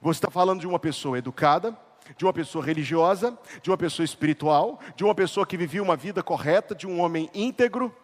Você 0.00 0.18
está 0.18 0.30
falando 0.30 0.60
de 0.60 0.66
uma 0.66 0.78
pessoa 0.78 1.18
educada, 1.18 1.76
de 2.16 2.24
uma 2.24 2.32
pessoa 2.32 2.64
religiosa, 2.64 3.36
de 3.60 3.70
uma 3.70 3.76
pessoa 3.76 4.04
espiritual, 4.04 4.78
de 4.94 5.04
uma 5.04 5.14
pessoa 5.14 5.46
que 5.46 5.56
vivia 5.56 5.82
uma 5.82 5.96
vida 5.96 6.22
correta, 6.22 6.74
de 6.74 6.86
um 6.86 7.00
homem 7.00 7.28
íntegro. 7.34 7.94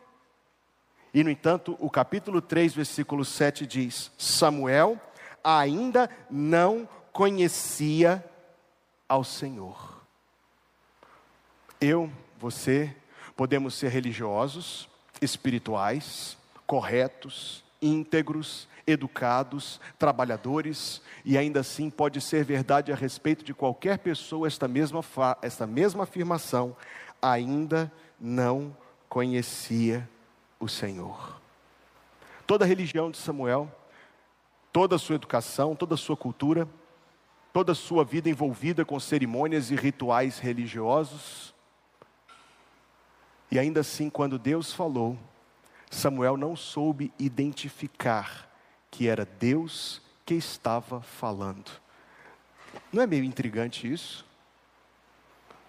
E, 1.13 1.23
no 1.23 1.31
entanto, 1.31 1.77
o 1.79 1.89
capítulo 1.89 2.41
3, 2.41 2.75
versículo 2.75 3.25
7 3.25 3.65
diz: 3.67 4.11
Samuel 4.19 5.01
ainda 5.45 6.09
não 6.31 6.89
conhecia 7.13 8.25
ao 9.07 9.23
Senhor. 9.23 10.03
Eu, 11.81 12.11
você, 12.41 12.97
podemos 13.37 13.75
ser 13.75 13.91
religiosos, 13.91 14.89
espirituais, 15.21 16.37
corretos, 16.67 17.63
íntegros, 17.81 18.67
educados, 18.87 19.81
trabalhadores, 19.99 21.03
e 21.25 21.37
ainda 21.39 21.61
assim 21.61 21.91
pode 21.91 22.21
ser 22.21 22.45
verdade 22.45 22.93
a 22.93 22.97
respeito 22.97 23.45
de 23.45 23.55
qualquer 23.55 23.99
pessoa 23.99 24.47
esta 24.47 24.67
mesma, 24.67 25.01
esta 25.43 25.67
mesma 25.67 26.05
afirmação, 26.05 26.77
ainda 27.21 27.93
não 28.21 28.77
conhecia 29.09 30.09
o 30.59 30.69
Senhor. 30.69 31.41
Toda 32.47 32.65
a 32.65 32.69
religião 32.69 33.11
de 33.11 33.17
Samuel, 33.17 33.71
toda 34.75 34.97
a 34.97 34.99
sua 34.99 35.15
educação, 35.15 35.77
toda 35.77 35.95
a 35.95 35.97
sua 35.97 36.17
cultura, 36.17 36.69
toda 37.53 37.71
a 37.71 37.77
sua 37.77 38.05
vida 38.05 38.29
envolvida 38.29 38.85
com 38.85 38.99
cerimônias 38.99 39.71
e 39.71 39.77
rituais 39.77 40.41
religiosos, 40.41 41.55
e 43.53 43.59
ainda 43.59 43.83
assim, 43.83 44.11
quando 44.11 44.37
Deus 44.37 44.73
falou, 44.73 45.17
Samuel 45.89 46.37
não 46.37 46.57
soube 46.57 47.13
identificar 47.21 48.51
que 48.91 49.07
era 49.07 49.25
Deus 49.25 50.03
que 50.27 50.35
estava 50.35 51.01
falando. 51.01 51.71
Não 52.93 53.01
é 53.01 53.07
meio 53.07 53.23
intrigante 53.23 53.91
isso? 53.93 54.27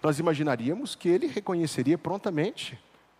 Nós 0.02 0.18
imaginaríamos 0.18 0.96
que 0.96 1.08
ele 1.08 1.28
reconheceria 1.28 1.96
prontamente, 1.96 2.76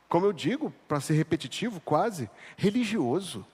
como 0.08 0.26
eu 0.26 0.32
digo, 0.32 0.74
para 0.88 1.00
ser 1.00 1.14
repetitivo 1.14 1.78
quase, 1.78 2.28
religioso, 2.56 3.46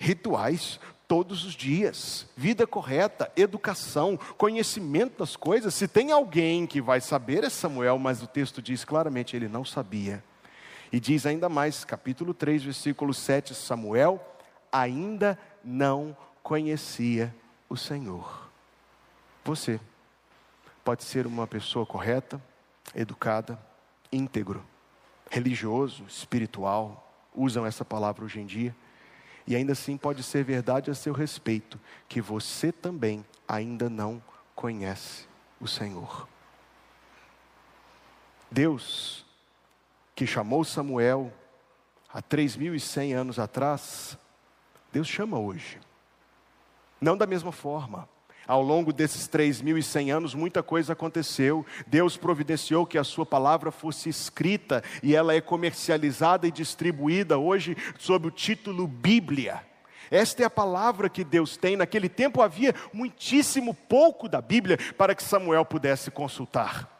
rituais 0.00 0.80
todos 1.08 1.42
os 1.44 1.54
dias, 1.54 2.26
vida 2.36 2.66
correta, 2.66 3.32
educação, 3.34 4.18
conhecimento 4.36 5.18
das 5.18 5.34
coisas. 5.34 5.74
Se 5.74 5.88
tem 5.88 6.12
alguém 6.12 6.66
que 6.66 6.82
vai 6.82 7.00
saber 7.00 7.42
é 7.42 7.48
Samuel, 7.48 7.98
mas 7.98 8.22
o 8.22 8.26
texto 8.26 8.60
diz 8.60 8.84
claramente 8.84 9.34
ele 9.34 9.48
não 9.48 9.64
sabia. 9.64 10.22
E 10.92 11.00
diz 11.00 11.24
ainda 11.24 11.48
mais, 11.48 11.82
capítulo 11.82 12.34
3, 12.34 12.62
versículo 12.62 13.14
7, 13.14 13.54
Samuel 13.54 14.22
ainda 14.70 15.38
não 15.64 16.14
conhecia 16.42 17.34
o 17.70 17.76
Senhor. 17.76 18.50
Você 19.44 19.80
pode 20.84 21.04
ser 21.04 21.26
uma 21.26 21.46
pessoa 21.46 21.86
correta, 21.86 22.40
educada, 22.94 23.58
íntegro, 24.12 24.62
religioso, 25.30 26.04
espiritual, 26.06 27.10
usam 27.34 27.64
essa 27.64 27.84
palavra 27.84 28.24
hoje 28.24 28.40
em 28.40 28.46
dia, 28.46 28.74
e 29.48 29.56
ainda 29.56 29.72
assim 29.72 29.96
pode 29.96 30.22
ser 30.22 30.44
verdade 30.44 30.90
a 30.90 30.94
seu 30.94 31.14
respeito, 31.14 31.80
que 32.06 32.20
você 32.20 32.70
também 32.70 33.24
ainda 33.48 33.88
não 33.88 34.22
conhece 34.54 35.26
o 35.58 35.66
Senhor. 35.66 36.28
Deus, 38.50 39.24
que 40.14 40.26
chamou 40.26 40.62
Samuel 40.64 41.32
há 42.12 42.20
3.100 42.20 43.14
anos 43.14 43.38
atrás, 43.38 44.18
Deus 44.92 45.08
chama 45.08 45.38
hoje. 45.38 45.80
Não 47.00 47.16
da 47.16 47.26
mesma 47.26 47.50
forma. 47.50 48.06
Ao 48.48 48.62
longo 48.62 48.94
desses 48.94 49.28
3.100 49.28 50.10
anos, 50.10 50.34
muita 50.34 50.62
coisa 50.62 50.94
aconteceu. 50.94 51.66
Deus 51.86 52.16
providenciou 52.16 52.86
que 52.86 52.96
a 52.96 53.04
Sua 53.04 53.26
palavra 53.26 53.70
fosse 53.70 54.08
escrita 54.08 54.82
e 55.02 55.14
ela 55.14 55.34
é 55.34 55.40
comercializada 55.42 56.48
e 56.48 56.50
distribuída 56.50 57.36
hoje 57.36 57.76
sob 57.98 58.28
o 58.28 58.30
título 58.30 58.86
Bíblia. 58.88 59.60
Esta 60.10 60.42
é 60.42 60.46
a 60.46 60.50
palavra 60.50 61.10
que 61.10 61.22
Deus 61.22 61.58
tem. 61.58 61.76
Naquele 61.76 62.08
tempo 62.08 62.40
havia 62.40 62.74
muitíssimo 62.90 63.74
pouco 63.74 64.26
da 64.26 64.40
Bíblia 64.40 64.78
para 64.96 65.14
que 65.14 65.22
Samuel 65.22 65.66
pudesse 65.66 66.10
consultar. 66.10 66.97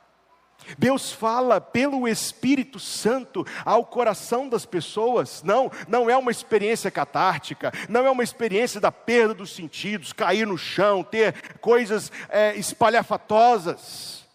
Deus 0.77 1.13
fala 1.13 1.61
pelo 1.61 2.07
Espírito 2.09 2.79
Santo 2.79 3.47
ao 3.65 3.85
coração 3.85 4.49
das 4.49 4.67
pessoas. 4.67 5.43
Não, 5.43 5.71
não 5.87 6.11
é 6.11 6.17
uma 6.17 6.31
experiência 6.31 6.91
catártica, 6.91 7.73
não 7.89 8.05
é 8.05 8.11
uma 8.11 8.23
experiência 8.23 8.81
da 8.81 8.93
perda 8.93 9.35
dos 9.35 9.55
sentidos, 9.55 10.13
cair 10.13 10.47
no 10.47 10.59
chão, 10.59 11.03
ter 11.03 11.59
coisas 11.61 12.11
é, 12.29 12.55
espalhafatosas. 12.57 14.27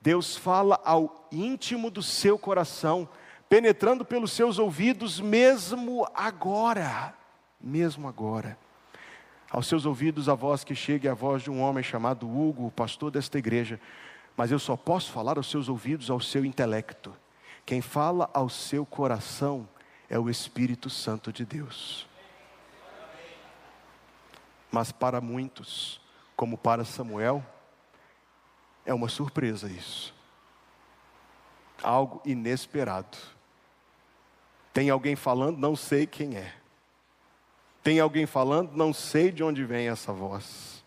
Deus 0.00 0.36
fala 0.36 0.80
ao 0.84 1.28
íntimo 1.30 1.90
do 1.90 2.02
seu 2.02 2.38
coração, 2.38 3.08
penetrando 3.48 4.04
pelos 4.04 4.32
seus 4.32 4.58
ouvidos, 4.58 5.20
mesmo 5.20 6.06
agora. 6.14 7.14
Mesmo 7.60 8.08
agora. 8.08 8.56
Aos 9.50 9.66
seus 9.66 9.84
ouvidos 9.84 10.28
a 10.28 10.34
voz 10.34 10.62
que 10.64 10.74
chega 10.74 11.08
é 11.08 11.12
a 11.12 11.14
voz 11.14 11.42
de 11.42 11.50
um 11.50 11.60
homem 11.60 11.82
chamado 11.82 12.26
Hugo, 12.26 12.70
pastor 12.70 13.10
desta 13.10 13.36
igreja 13.36 13.80
mas 14.40 14.50
eu 14.50 14.58
só 14.58 14.74
posso 14.74 15.12
falar 15.12 15.36
aos 15.36 15.50
seus 15.50 15.68
ouvidos, 15.68 16.08
ao 16.08 16.18
seu 16.18 16.46
intelecto. 16.46 17.14
Quem 17.66 17.82
fala 17.82 18.30
ao 18.32 18.48
seu 18.48 18.86
coração 18.86 19.68
é 20.08 20.18
o 20.18 20.30
Espírito 20.30 20.88
Santo 20.88 21.30
de 21.30 21.44
Deus. 21.44 22.08
Mas 24.72 24.90
para 24.90 25.20
muitos, 25.20 26.00
como 26.34 26.56
para 26.56 26.86
Samuel, 26.86 27.44
é 28.86 28.94
uma 28.94 29.10
surpresa 29.10 29.68
isso. 29.68 30.14
Algo 31.82 32.22
inesperado. 32.24 33.18
Tem 34.72 34.88
alguém 34.88 35.16
falando, 35.16 35.58
não 35.58 35.76
sei 35.76 36.06
quem 36.06 36.38
é. 36.38 36.54
Tem 37.82 38.00
alguém 38.00 38.24
falando, 38.24 38.72
não 38.72 38.94
sei 38.94 39.30
de 39.30 39.44
onde 39.44 39.66
vem 39.66 39.88
essa 39.88 40.14
voz. 40.14 40.82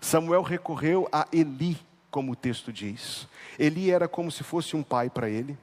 Samuel 0.00 0.42
recorreu 0.42 1.08
a 1.12 1.24
Eli 1.32 1.88
como 2.10 2.32
o 2.32 2.36
texto 2.36 2.72
diz. 2.72 3.28
Eli 3.58 3.90
era 3.90 4.08
como 4.08 4.30
se 4.30 4.42
fosse 4.42 4.76
um 4.76 4.82
pai 4.82 5.08
para 5.08 5.28
ele, 5.28 5.56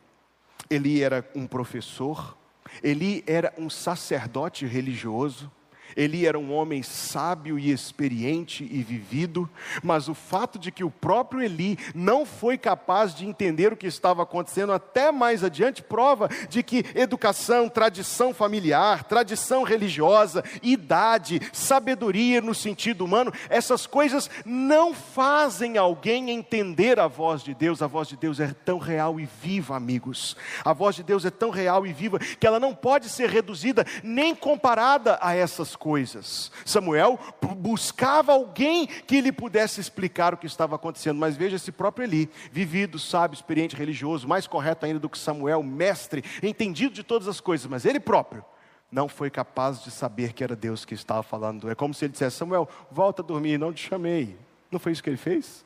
Eli 0.69 1.01
era 1.01 1.27
um 1.35 1.45
professor, 1.47 2.37
Eli 2.83 3.23
era 3.25 3.53
um 3.57 3.69
sacerdote 3.69 4.65
religioso, 4.65 5.51
Eli 5.95 6.25
era 6.25 6.37
um 6.37 6.53
homem 6.53 6.83
sábio 6.83 7.57
e 7.57 7.71
experiente 7.71 8.67
e 8.69 8.83
vivido, 8.83 9.49
mas 9.83 10.07
o 10.07 10.13
fato 10.13 10.59
de 10.59 10.71
que 10.71 10.83
o 10.83 10.91
próprio 10.91 11.41
Eli 11.41 11.77
não 11.95 12.25
foi 12.25 12.57
capaz 12.57 13.13
de 13.13 13.25
entender 13.25 13.71
o 13.71 13.77
que 13.77 13.87
estava 13.87 14.23
acontecendo 14.23 14.71
até 14.71 15.11
mais 15.11 15.43
adiante 15.43 15.81
prova 15.81 16.29
de 16.49 16.61
que 16.61 16.85
educação, 16.95 17.69
tradição 17.69 18.33
familiar, 18.33 19.03
tradição 19.03 19.63
religiosa, 19.63 20.43
idade, 20.61 21.41
sabedoria 21.53 22.41
no 22.41 22.53
sentido 22.53 23.05
humano, 23.05 23.31
essas 23.49 23.87
coisas 23.87 24.29
não 24.45 24.93
fazem 24.93 25.77
alguém 25.77 26.29
entender 26.29 26.99
a 26.99 27.07
voz 27.07 27.43
de 27.43 27.53
Deus. 27.53 27.81
A 27.81 27.87
voz 27.87 28.07
de 28.07 28.17
Deus 28.17 28.39
é 28.39 28.53
tão 28.65 28.77
real 28.77 29.19
e 29.19 29.27
viva, 29.41 29.75
amigos. 29.75 30.35
A 30.63 30.73
voz 30.73 30.95
de 30.95 31.03
Deus 31.03 31.25
é 31.25 31.29
tão 31.29 31.49
real 31.49 31.85
e 31.85 31.93
viva 31.93 32.19
que 32.19 32.45
ela 32.45 32.59
não 32.59 32.73
pode 32.73 33.09
ser 33.09 33.29
reduzida 33.29 33.85
nem 34.03 34.35
comparada 34.35 35.17
a 35.21 35.33
essas 35.33 35.75
coisas. 35.77 36.51
Samuel 36.65 37.19
buscava 37.57 38.33
alguém 38.33 38.87
que 38.87 39.21
lhe 39.21 39.31
pudesse 39.31 39.79
explicar 39.79 40.33
o 40.33 40.37
que 40.37 40.47
estava 40.47 40.75
acontecendo, 40.75 41.17
mas 41.17 41.37
veja 41.37 41.55
esse 41.55 41.71
próprio 41.71 42.03
Eli, 42.03 42.29
vivido, 42.51 42.99
sábio, 42.99 43.35
experiente, 43.35 43.75
religioso, 43.75 44.27
mais 44.27 44.47
correto 44.47 44.85
ainda 44.85 44.99
do 44.99 45.09
que 45.09 45.17
Samuel, 45.17 45.63
mestre, 45.63 46.23
entendido 46.43 46.93
de 46.93 47.03
todas 47.03 47.27
as 47.27 47.39
coisas, 47.39 47.67
mas 47.67 47.85
ele 47.85 47.99
próprio 47.99 48.43
não 48.91 49.07
foi 49.09 49.29
capaz 49.29 49.83
de 49.83 49.91
saber 49.91 50.33
que 50.33 50.43
era 50.43 50.55
Deus 50.55 50.85
que 50.85 50.93
estava 50.93 51.21
falando. 51.21 51.69
É 51.69 51.75
como 51.75 51.93
se 51.93 52.05
ele 52.05 52.13
dissesse: 52.13 52.37
Samuel, 52.37 52.67
volta 52.89 53.21
a 53.21 53.25
dormir, 53.25 53.57
não 53.57 53.73
te 53.73 53.87
chamei. 53.87 54.37
Não 54.71 54.79
foi 54.79 54.91
isso 54.91 55.03
que 55.03 55.09
ele 55.09 55.17
fez? 55.17 55.65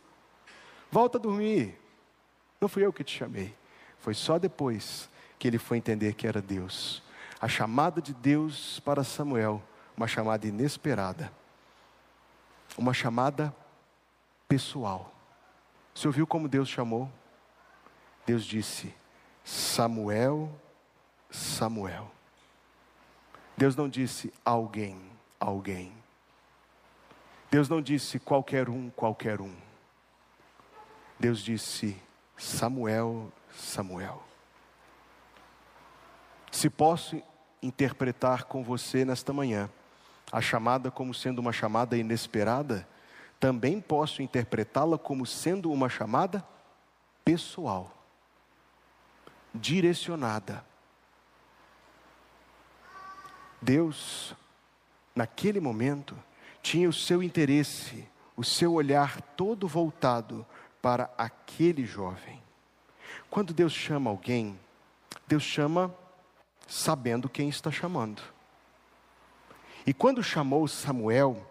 Volta 0.92 1.18
a 1.18 1.22
dormir. 1.22 1.78
Não 2.60 2.68
fui 2.68 2.86
eu 2.86 2.94
que 2.94 3.04
te 3.04 3.18
chamei. 3.18 3.54
Foi 4.00 4.14
só 4.14 4.38
depois 4.38 5.10
que 5.38 5.48
ele 5.48 5.58
foi 5.58 5.78
entender 5.78 6.14
que 6.14 6.28
era 6.28 6.42
Deus. 6.42 7.02
A 7.40 7.48
chamada 7.48 8.02
de 8.02 8.14
Deus 8.14 8.80
para 8.82 9.04
Samuel 9.04 9.62
uma 10.02 10.08
chamada 10.08 10.48
inesperada, 10.48 11.32
uma 12.76 12.92
chamada 12.92 13.56
pessoal. 14.48 15.14
Você 15.94 16.08
ouviu 16.08 16.26
como 16.26 16.50
Deus 16.50 16.68
chamou? 16.68 17.08
Deus 18.26 18.44
disse: 18.44 18.92
Samuel, 19.44 20.52
Samuel. 21.30 22.12
Deus 23.56 23.76
não 23.76 23.88
disse 23.88 24.34
alguém, 24.44 25.00
alguém. 25.40 25.94
Deus 27.52 27.70
não 27.70 27.80
disse 27.80 28.18
qualquer 28.18 28.70
um, 28.70 28.90
qualquer 28.90 29.40
um. 29.40 29.56
Deus 31.20 31.44
disse 31.44 31.96
Samuel, 32.36 33.32
Samuel. 33.52 34.24
Se 36.52 36.72
posso 36.72 37.22
interpretar 37.62 38.46
com 38.46 38.64
você 38.64 39.06
nesta 39.06 39.32
manhã, 39.32 39.70
a 40.32 40.40
chamada 40.40 40.90
como 40.90 41.14
sendo 41.14 41.40
uma 41.40 41.52
chamada 41.52 41.98
inesperada, 41.98 42.88
também 43.40 43.82
posso 43.82 44.22
interpretá-la 44.22 44.98
como 44.98 45.26
sendo 45.26 45.72
uma 45.72 45.90
chamada 45.90 46.46
pessoal, 47.26 47.92
direcionada. 49.54 50.64
Deus, 53.62 54.36
naquele 55.16 55.60
momento, 55.60 56.18
tinha 56.62 56.88
o 56.88 56.94
seu 56.94 57.22
interesse, 57.22 58.08
o 58.36 58.44
seu 58.44 58.74
olhar 58.74 59.22
todo 59.22 59.68
voltado 59.68 60.46
para 60.82 61.10
aquele 61.18 61.86
jovem. 61.86 62.42
Quando 63.30 63.54
Deus 63.54 63.74
chama 63.74 64.10
alguém, 64.10 64.60
Deus 65.28 65.44
chama 65.44 65.94
sabendo 66.68 67.30
quem 67.30 67.50
está 67.50 67.72
chamando. 67.72 68.22
E 69.86 69.94
quando 69.94 70.24
chamou 70.24 70.68
Samuel, 70.68 71.48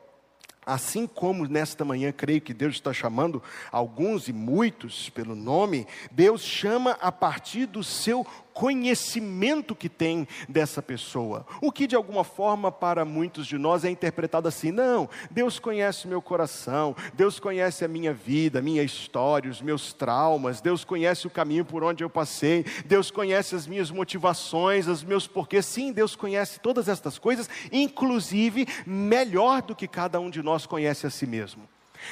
assim 0.65 1.07
como 1.07 1.47
nesta 1.47 1.85
manhã 1.85 2.13
creio 2.13 2.41
que 2.41 2.55
Deus 2.55 2.75
está 2.75 2.93
chamando 2.93 3.43
alguns 3.73 4.29
e 4.29 4.33
muitos 4.33 5.11
pelo 5.11 5.35
nome, 5.35 5.87
Deus 6.11 6.43
chama 6.43 6.93
a 7.01 7.11
partir 7.11 7.67
do 7.67 7.83
seu 7.83 8.27
conhecimento 8.61 9.75
que 9.75 9.89
tem 9.89 10.29
dessa 10.47 10.83
pessoa. 10.83 11.47
O 11.63 11.73
que 11.73 11.87
de 11.87 11.97
alguma 11.97 12.23
forma 12.23 12.71
para 12.71 13.07
muitos 13.07 13.47
de 13.47 13.57
nós 13.57 13.87
é 13.87 13.91
interpretado 13.91 14.47
assim: 14.47 14.71
não, 14.71 15.09
Deus 15.31 15.59
conhece 15.59 16.05
o 16.05 16.09
meu 16.11 16.21
coração, 16.21 16.95
Deus 17.15 17.41
conhece 17.41 17.87
a 17.87 17.89
minha 17.89 18.13
vida, 18.13 18.59
a 18.59 18.63
minha 18.63 18.83
história, 18.83 19.51
os 19.51 19.63
meus 19.63 19.95
traumas, 19.95 20.61
Deus 20.61 20.85
conhece 20.85 21.27
o 21.27 21.31
caminho 21.31 21.65
por 21.65 21.83
onde 21.83 22.05
eu 22.05 22.11
passei, 22.11 22.67
Deus 22.85 23.11
conhece 23.11 23.55
as 23.55 23.67
minhas 23.67 23.91
motivações, 23.91 24.87
os 24.87 25.03
meus 25.03 25.27
porquês. 25.27 25.65
Sim, 25.65 25.91
Deus 25.91 26.15
conhece 26.15 26.61
todas 26.61 26.87
estas 26.87 27.19
coisas, 27.19 27.49
inclusive 27.73 28.67
melhor 28.87 29.63
do 29.63 29.75
que 29.75 29.89
cada 29.89 30.21
um 30.21 30.29
de 30.29 30.43
nós 30.43 30.67
conhece 30.67 31.07
a 31.07 31.11
si 31.11 31.27
mesmo. 31.27 31.67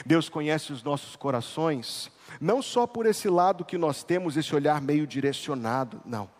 Deus 0.06 0.30
conhece 0.30 0.72
os 0.72 0.82
nossos 0.82 1.14
corações 1.14 2.10
não 2.40 2.60
só 2.60 2.86
por 2.86 3.06
esse 3.06 3.28
lado 3.28 3.64
que 3.64 3.78
nós 3.78 4.02
temos 4.02 4.36
esse 4.36 4.54
olhar 4.54 4.80
meio 4.80 5.06
direcionado, 5.06 6.00
não. 6.04 6.37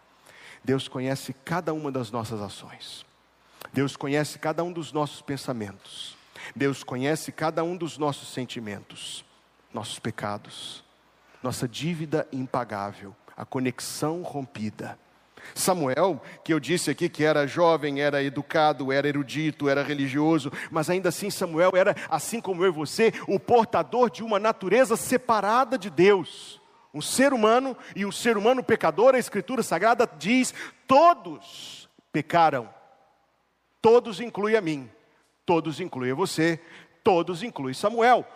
Deus 0.69 0.87
conhece 0.87 1.33
cada 1.33 1.73
uma 1.73 1.91
das 1.91 2.11
nossas 2.11 2.43
ações. 2.43 3.07
Deus 3.73 3.97
conhece 3.97 4.39
cada 4.39 4.63
um 4.63 4.71
dos 4.71 4.93
nossos 4.93 5.23
pensamentos. 5.23 6.15
Deus 6.55 6.85
conhece 6.85 7.33
cada 7.33 7.65
um 7.65 7.75
dos 7.75 7.97
nossos 7.97 8.29
sentimentos, 8.35 9.25
nossos 9.73 9.99
pecados, 9.99 10.85
nossa 11.43 11.67
dívida 11.67 12.29
impagável, 12.31 13.17
a 13.35 13.47
conexão 13.47 14.21
rompida. 14.21 14.99
Samuel, 15.55 16.21
que 16.45 16.53
eu 16.53 16.61
disse 16.61 16.91
aqui 16.91 17.09
que 17.09 17.25
era 17.25 17.47
jovem, 17.47 18.03
era 18.03 18.23
educado, 18.23 18.93
era 18.93 19.09
erudito, 19.09 19.71
era 19.71 19.83
religioso, 19.83 20.53
mas 20.71 20.91
ainda 20.91 21.09
assim 21.09 21.31
Samuel 21.31 21.73
era, 21.77 21.97
assim 22.11 22.43
como 22.43 22.63
eu 22.63 22.69
e 22.69 22.75
você, 22.75 23.11
o 23.27 23.41
portador 23.41 24.11
de 24.11 24.23
uma 24.23 24.39
natureza 24.39 24.97
separada 24.99 25.79
de 25.79 25.89
Deus. 25.89 26.58
Um 26.99 27.01
ser 27.01 27.33
humano 27.33 27.77
e 27.95 28.05
um 28.05 28.11
ser 28.11 28.37
humano 28.37 28.61
pecador, 28.61 29.15
a 29.15 29.21
Escritura 29.21 29.63
Sagrada 29.63 30.05
diz: 30.19 30.53
todos 30.85 31.89
pecaram. 32.11 32.69
Todos 33.81 34.19
inclui 34.19 34.57
a 34.57 34.61
mim, 34.61 34.91
todos 35.47 35.79
inclui 35.79 36.11
a 36.11 36.15
você, 36.17 36.61
todos 37.05 37.45
inclui 37.45 37.73
Samuel. 37.73 38.27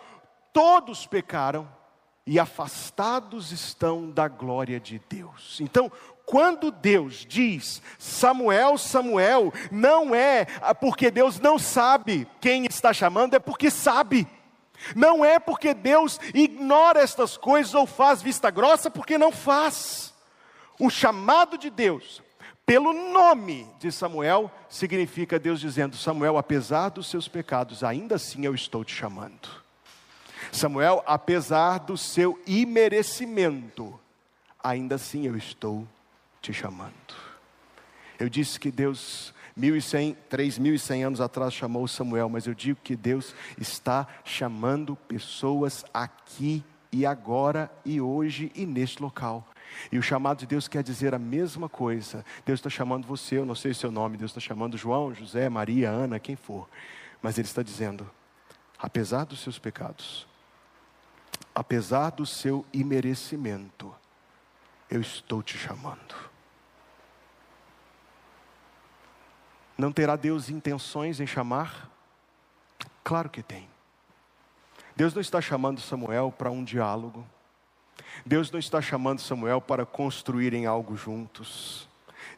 Todos 0.53 1.05
pecaram 1.05 1.67
e 2.25 2.39
afastados 2.39 3.51
estão 3.51 4.09
da 4.09 4.29
glória 4.29 4.79
de 4.79 5.01
Deus. 5.09 5.59
Então, 5.59 5.91
quando 6.25 6.71
Deus 6.71 7.25
diz 7.27 7.81
Samuel, 7.99 8.77
Samuel, 8.77 9.51
não 9.69 10.15
é 10.15 10.45
porque 10.79 11.11
Deus 11.11 11.37
não 11.37 11.59
sabe 11.59 12.25
quem 12.39 12.65
está 12.65 12.93
chamando, 12.93 13.33
é 13.33 13.39
porque 13.39 13.69
sabe. 13.69 14.25
Não 14.95 15.23
é 15.23 15.39
porque 15.39 15.73
Deus 15.73 16.19
ignora 16.33 17.01
estas 17.01 17.37
coisas 17.37 17.73
ou 17.73 17.85
faz 17.85 18.21
vista 18.21 18.49
grossa, 18.49 18.89
porque 18.89 19.17
não 19.17 19.31
faz. 19.31 20.13
O 20.79 20.89
chamado 20.89 21.57
de 21.57 21.69
Deus, 21.69 22.21
pelo 22.65 22.93
nome 22.93 23.67
de 23.79 23.91
Samuel, 23.91 24.51
significa 24.69 25.39
Deus 25.39 25.59
dizendo: 25.59 25.95
Samuel, 25.95 26.37
apesar 26.37 26.89
dos 26.89 27.07
seus 27.07 27.27
pecados, 27.27 27.83
ainda 27.83 28.15
assim 28.15 28.45
eu 28.45 28.55
estou 28.55 28.83
te 28.83 28.93
chamando. 28.93 29.63
Samuel, 30.51 31.03
apesar 31.05 31.79
do 31.79 31.97
seu 31.97 32.39
imerecimento, 32.45 33.99
ainda 34.63 34.95
assim 34.95 35.25
eu 35.25 35.35
estou 35.35 35.87
te 36.41 36.53
chamando. 36.53 36.93
Eu 38.19 38.29
disse 38.29 38.59
que 38.59 38.71
Deus, 38.71 39.32
1.100, 39.59 40.15
3.100 40.29 41.05
anos 41.05 41.21
atrás, 41.21 41.53
chamou 41.53 41.87
Samuel, 41.87 42.29
mas 42.29 42.47
eu 42.47 42.53
digo 42.53 42.79
que 42.83 42.95
Deus 42.95 43.35
está 43.59 44.07
chamando 44.23 44.95
pessoas 44.95 45.85
aqui 45.93 46.63
e 46.91 47.05
agora 47.05 47.71
e 47.85 47.99
hoje 48.01 48.51
e 48.55 48.65
neste 48.65 49.01
local. 49.01 49.47
E 49.91 49.97
o 49.97 50.03
chamado 50.03 50.39
de 50.39 50.45
Deus 50.45 50.67
quer 50.67 50.83
dizer 50.83 51.13
a 51.13 51.19
mesma 51.19 51.67
coisa. 51.67 52.25
Deus 52.45 52.59
está 52.59 52.69
chamando 52.69 53.07
você, 53.07 53.37
eu 53.37 53.45
não 53.45 53.55
sei 53.55 53.71
o 53.71 53.75
seu 53.75 53.91
nome, 53.91 54.17
Deus 54.17 54.31
está 54.31 54.39
chamando 54.39 54.77
João, 54.77 55.13
José, 55.13 55.49
Maria, 55.49 55.89
Ana, 55.89 56.19
quem 56.19 56.35
for. 56.35 56.69
Mas 57.21 57.37
Ele 57.37 57.47
está 57.47 57.63
dizendo: 57.63 58.09
apesar 58.77 59.25
dos 59.25 59.39
seus 59.39 59.57
pecados, 59.57 60.27
apesar 61.53 62.11
do 62.11 62.25
seu 62.25 62.65
imerecimento, 62.73 63.93
eu 64.89 65.01
estou 65.01 65.41
te 65.41 65.57
chamando. 65.57 66.32
Não 69.77 69.91
terá 69.91 70.15
Deus 70.15 70.49
intenções 70.49 71.19
em 71.19 71.27
chamar? 71.27 71.89
Claro 73.03 73.29
que 73.29 73.43
tem. 73.43 73.67
Deus 74.95 75.13
não 75.13 75.21
está 75.21 75.41
chamando 75.41 75.81
Samuel 75.81 76.33
para 76.35 76.51
um 76.51 76.63
diálogo. 76.63 77.25
Deus 78.25 78.51
não 78.51 78.59
está 78.59 78.81
chamando 78.81 79.19
Samuel 79.19 79.59
para 79.59 79.85
construírem 79.85 80.65
algo 80.65 80.95
juntos. 80.95 81.87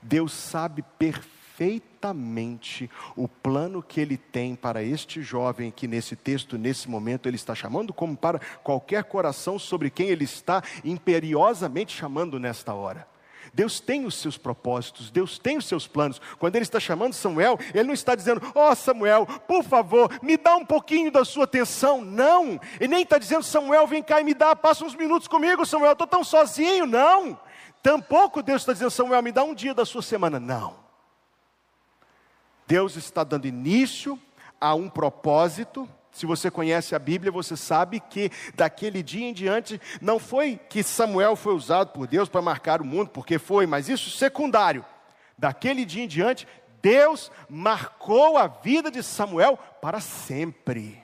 Deus 0.01 0.31
sabe 0.31 0.83
perfeitamente 0.97 2.89
o 3.15 3.27
plano 3.27 3.83
que 3.83 3.99
ele 3.99 4.17
tem 4.17 4.55
para 4.55 4.81
este 4.81 5.21
jovem 5.21 5.69
que 5.71 5.87
nesse 5.87 6.15
texto, 6.15 6.57
nesse 6.57 6.89
momento, 6.89 7.27
ele 7.27 7.35
está 7.35 7.53
chamando, 7.53 7.93
como 7.93 8.15
para 8.15 8.39
qualquer 8.63 9.03
coração 9.03 9.59
sobre 9.59 9.89
quem 9.89 10.07
ele 10.07 10.23
está 10.23 10.63
imperiosamente 10.83 11.95
chamando 11.95 12.39
nesta 12.39 12.73
hora. 12.73 13.05
Deus 13.55 13.79
tem 13.79 14.05
os 14.05 14.15
seus 14.15 14.37
propósitos, 14.37 15.09
Deus 15.09 15.39
tem 15.39 15.55
os 15.55 15.65
seus 15.65 15.87
planos. 15.87 16.19
Quando 16.37 16.57
Ele 16.57 16.63
está 16.63 16.77
chamando 16.77 17.13
Samuel, 17.13 17.57
Ele 17.73 17.85
não 17.85 17.93
está 17.93 18.13
dizendo, 18.13 18.41
ó 18.53 18.69
oh, 18.69 18.75
Samuel, 18.75 19.25
por 19.47 19.63
favor, 19.63 20.11
me 20.21 20.35
dá 20.35 20.57
um 20.57 20.65
pouquinho 20.65 21.09
da 21.09 21.23
sua 21.23 21.45
atenção. 21.45 22.01
Não. 22.01 22.59
Ele 22.81 22.89
nem 22.89 23.03
está 23.03 23.17
dizendo, 23.17 23.43
Samuel, 23.43 23.87
vem 23.87 24.03
cá 24.03 24.19
e 24.19 24.25
me 24.25 24.33
dá, 24.33 24.57
passa 24.57 24.83
uns 24.83 24.93
minutos 24.93 25.29
comigo, 25.29 25.65
Samuel, 25.65 25.93
estou 25.93 26.05
tão 26.05 26.21
sozinho. 26.21 26.85
Não. 26.85 27.39
Tampouco 27.81 28.43
Deus 28.43 28.61
está 28.61 28.73
dizendo, 28.73 28.91
Samuel, 28.91 29.21
me 29.21 29.31
dá 29.31 29.45
um 29.45 29.55
dia 29.55 29.73
da 29.73 29.85
sua 29.85 30.01
semana. 30.01 30.37
Não. 30.37 30.75
Deus 32.67 32.97
está 32.97 33.23
dando 33.23 33.47
início 33.47 34.19
a 34.59 34.75
um 34.75 34.89
propósito 34.89 35.89
se 36.15 36.25
você 36.25 36.49
conhece 36.49 36.95
a 36.95 36.99
Bíblia, 36.99 37.29
você 37.29 37.57
sabe 37.57 37.99
que 37.99 38.31
daquele 38.53 39.03
dia 39.03 39.27
em 39.27 39.33
diante 39.33 39.81
não 39.99 40.17
foi 40.17 40.57
que 40.69 40.81
Samuel 40.81 41.35
foi 41.35 41.53
usado 41.53 41.89
por 41.89 42.07
Deus 42.07 42.29
para 42.29 42.41
marcar 42.41 42.81
o 42.81 42.85
mundo, 42.85 43.09
porque 43.09 43.37
foi, 43.37 43.67
mas 43.67 43.89
isso 43.89 44.09
secundário. 44.11 44.85
Daquele 45.37 45.83
dia 45.83 46.05
em 46.05 46.07
diante, 46.07 46.47
Deus 46.81 47.29
marcou 47.49 48.37
a 48.37 48.47
vida 48.47 48.89
de 48.89 49.03
Samuel 49.03 49.59
para 49.81 49.99
sempre. 49.99 51.03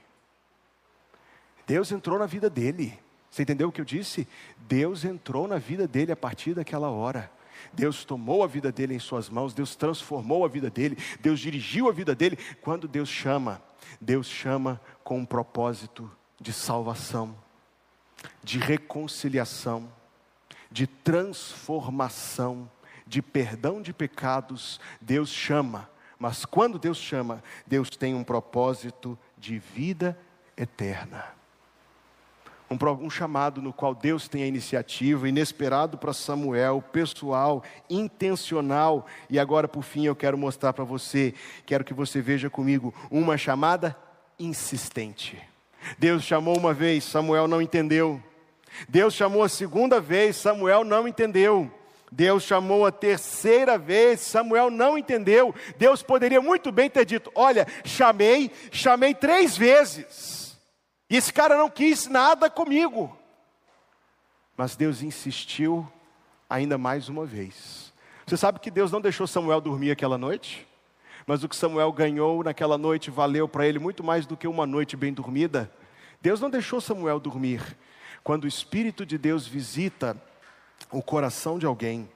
Deus 1.68 1.92
entrou 1.92 2.18
na 2.18 2.26
vida 2.26 2.50
dele. 2.50 2.98
Você 3.30 3.42
entendeu 3.42 3.68
o 3.68 3.72
que 3.72 3.82
eu 3.82 3.86
disse? 3.86 4.26
Deus 4.60 5.04
entrou 5.04 5.46
na 5.46 5.58
vida 5.58 5.86
dele 5.90 6.14
a 6.14 6.18
partir 6.18 6.54
daquela 6.54 6.90
hora. 6.90 7.30
Deus 7.74 8.06
tomou 8.06 8.46
a 8.46 8.48
vida 8.48 8.72
dele 8.72 8.96
em 8.96 9.00
suas 9.00 9.30
mãos, 9.30 9.54
Deus 9.54 9.76
transformou 9.76 10.46
a 10.46 10.48
vida 10.48 10.70
dele, 10.70 10.98
Deus 11.20 11.38
dirigiu 11.38 11.90
a 11.90 11.92
vida 11.92 12.16
dele. 12.16 12.38
Quando 12.62 12.88
Deus 12.88 13.10
chama, 13.10 13.62
Deus 14.00 14.28
chama 14.28 14.80
com 15.04 15.20
um 15.20 15.26
propósito 15.26 16.10
de 16.40 16.54
salvação, 16.54 17.36
de 18.44 18.60
reconciliação, 18.60 19.92
de 20.72 20.88
transformação, 20.88 22.70
de 23.06 23.22
perdão 23.22 23.82
de 23.82 23.94
pecados. 23.94 24.80
Deus 25.00 25.30
chama, 25.30 25.90
mas 26.18 26.46
quando 26.46 26.80
Deus 26.80 26.98
chama, 26.98 27.44
Deus 27.66 27.90
tem 27.90 28.16
um 28.16 28.24
propósito 28.24 29.18
de 29.38 29.60
vida 29.60 30.18
eterna 30.56 31.41
um, 32.72 33.06
um 33.06 33.10
chamado 33.10 33.62
no 33.62 33.74
qual 33.74 33.94
Deus 33.94 34.30
tem 34.30 34.44
a 34.44 34.48
iniciativa, 34.48 35.28
inesperado 35.28 35.98
para 35.98 36.14
Samuel, 36.14 36.82
pessoal, 36.92 37.64
intencional. 37.90 39.06
E 39.30 39.38
agora, 39.38 39.68
por 39.68 39.84
fim, 39.84 40.06
eu 40.06 40.16
quero 40.16 40.38
mostrar 40.38 40.72
para 40.72 40.86
você, 40.86 41.34
quero 41.66 41.84
que 41.84 41.94
você 41.94 42.22
veja 42.22 42.50
comigo, 42.50 42.94
uma 43.12 43.38
chamada 43.38 43.96
insistente. 44.40 45.38
Deus 46.00 46.24
chamou 46.24 46.58
uma 46.58 46.74
vez, 46.74 47.04
Samuel 47.04 47.48
não 47.48 47.62
entendeu. 47.62 48.22
Deus 48.88 49.14
chamou 49.14 49.44
a 49.44 49.50
segunda 49.50 50.00
vez, 50.00 50.38
Samuel 50.38 50.86
não 50.86 51.08
entendeu. 51.08 51.70
Deus 52.10 52.44
chamou 52.44 52.86
a 52.86 52.92
terceira 52.92 53.78
vez, 53.78 54.22
Samuel 54.22 54.70
não 54.70 54.98
entendeu. 54.98 55.54
Deus 55.78 56.02
poderia 56.04 56.42
muito 56.42 56.72
bem 56.72 56.90
ter 56.90 57.06
dito: 57.06 57.32
Olha, 57.36 57.66
chamei, 57.84 58.52
chamei 58.72 59.14
três 59.14 59.58
vezes. 59.58 60.41
E 61.12 61.18
esse 61.18 61.34
cara 61.34 61.58
não 61.58 61.70
quis 61.70 62.08
nada 62.08 62.50
comigo. 62.50 63.14
Mas 64.56 64.78
Deus 64.78 65.02
insistiu 65.02 65.86
ainda 66.50 66.78
mais 66.78 67.10
uma 67.10 67.26
vez. 67.26 67.92
Você 68.26 68.38
sabe 68.38 68.62
que 68.62 68.72
Deus 68.72 68.94
não 68.94 69.02
deixou 69.02 69.28
Samuel 69.28 69.60
dormir 69.60 69.92
aquela 69.92 70.18
noite? 70.18 70.66
Mas 71.28 71.44
o 71.44 71.50
que 71.50 71.56
Samuel 71.58 71.92
ganhou 71.92 72.42
naquela 72.46 72.78
noite 72.78 73.12
valeu 73.12 73.46
para 73.46 73.68
ele 73.68 73.78
muito 73.78 74.02
mais 74.02 74.26
do 74.26 74.38
que 74.38 74.48
uma 74.48 74.66
noite 74.66 74.96
bem 74.96 75.12
dormida. 75.12 75.70
Deus 76.22 76.40
não 76.40 76.50
deixou 76.50 76.80
Samuel 76.80 77.20
dormir. 77.20 77.78
Quando 78.24 78.46
o 78.46 78.48
Espírito 78.48 79.06
de 79.06 79.18
Deus 79.18 79.46
visita 79.46 80.16
o 80.90 81.04
coração 81.04 81.60
de 81.60 81.66
alguém 81.66 82.10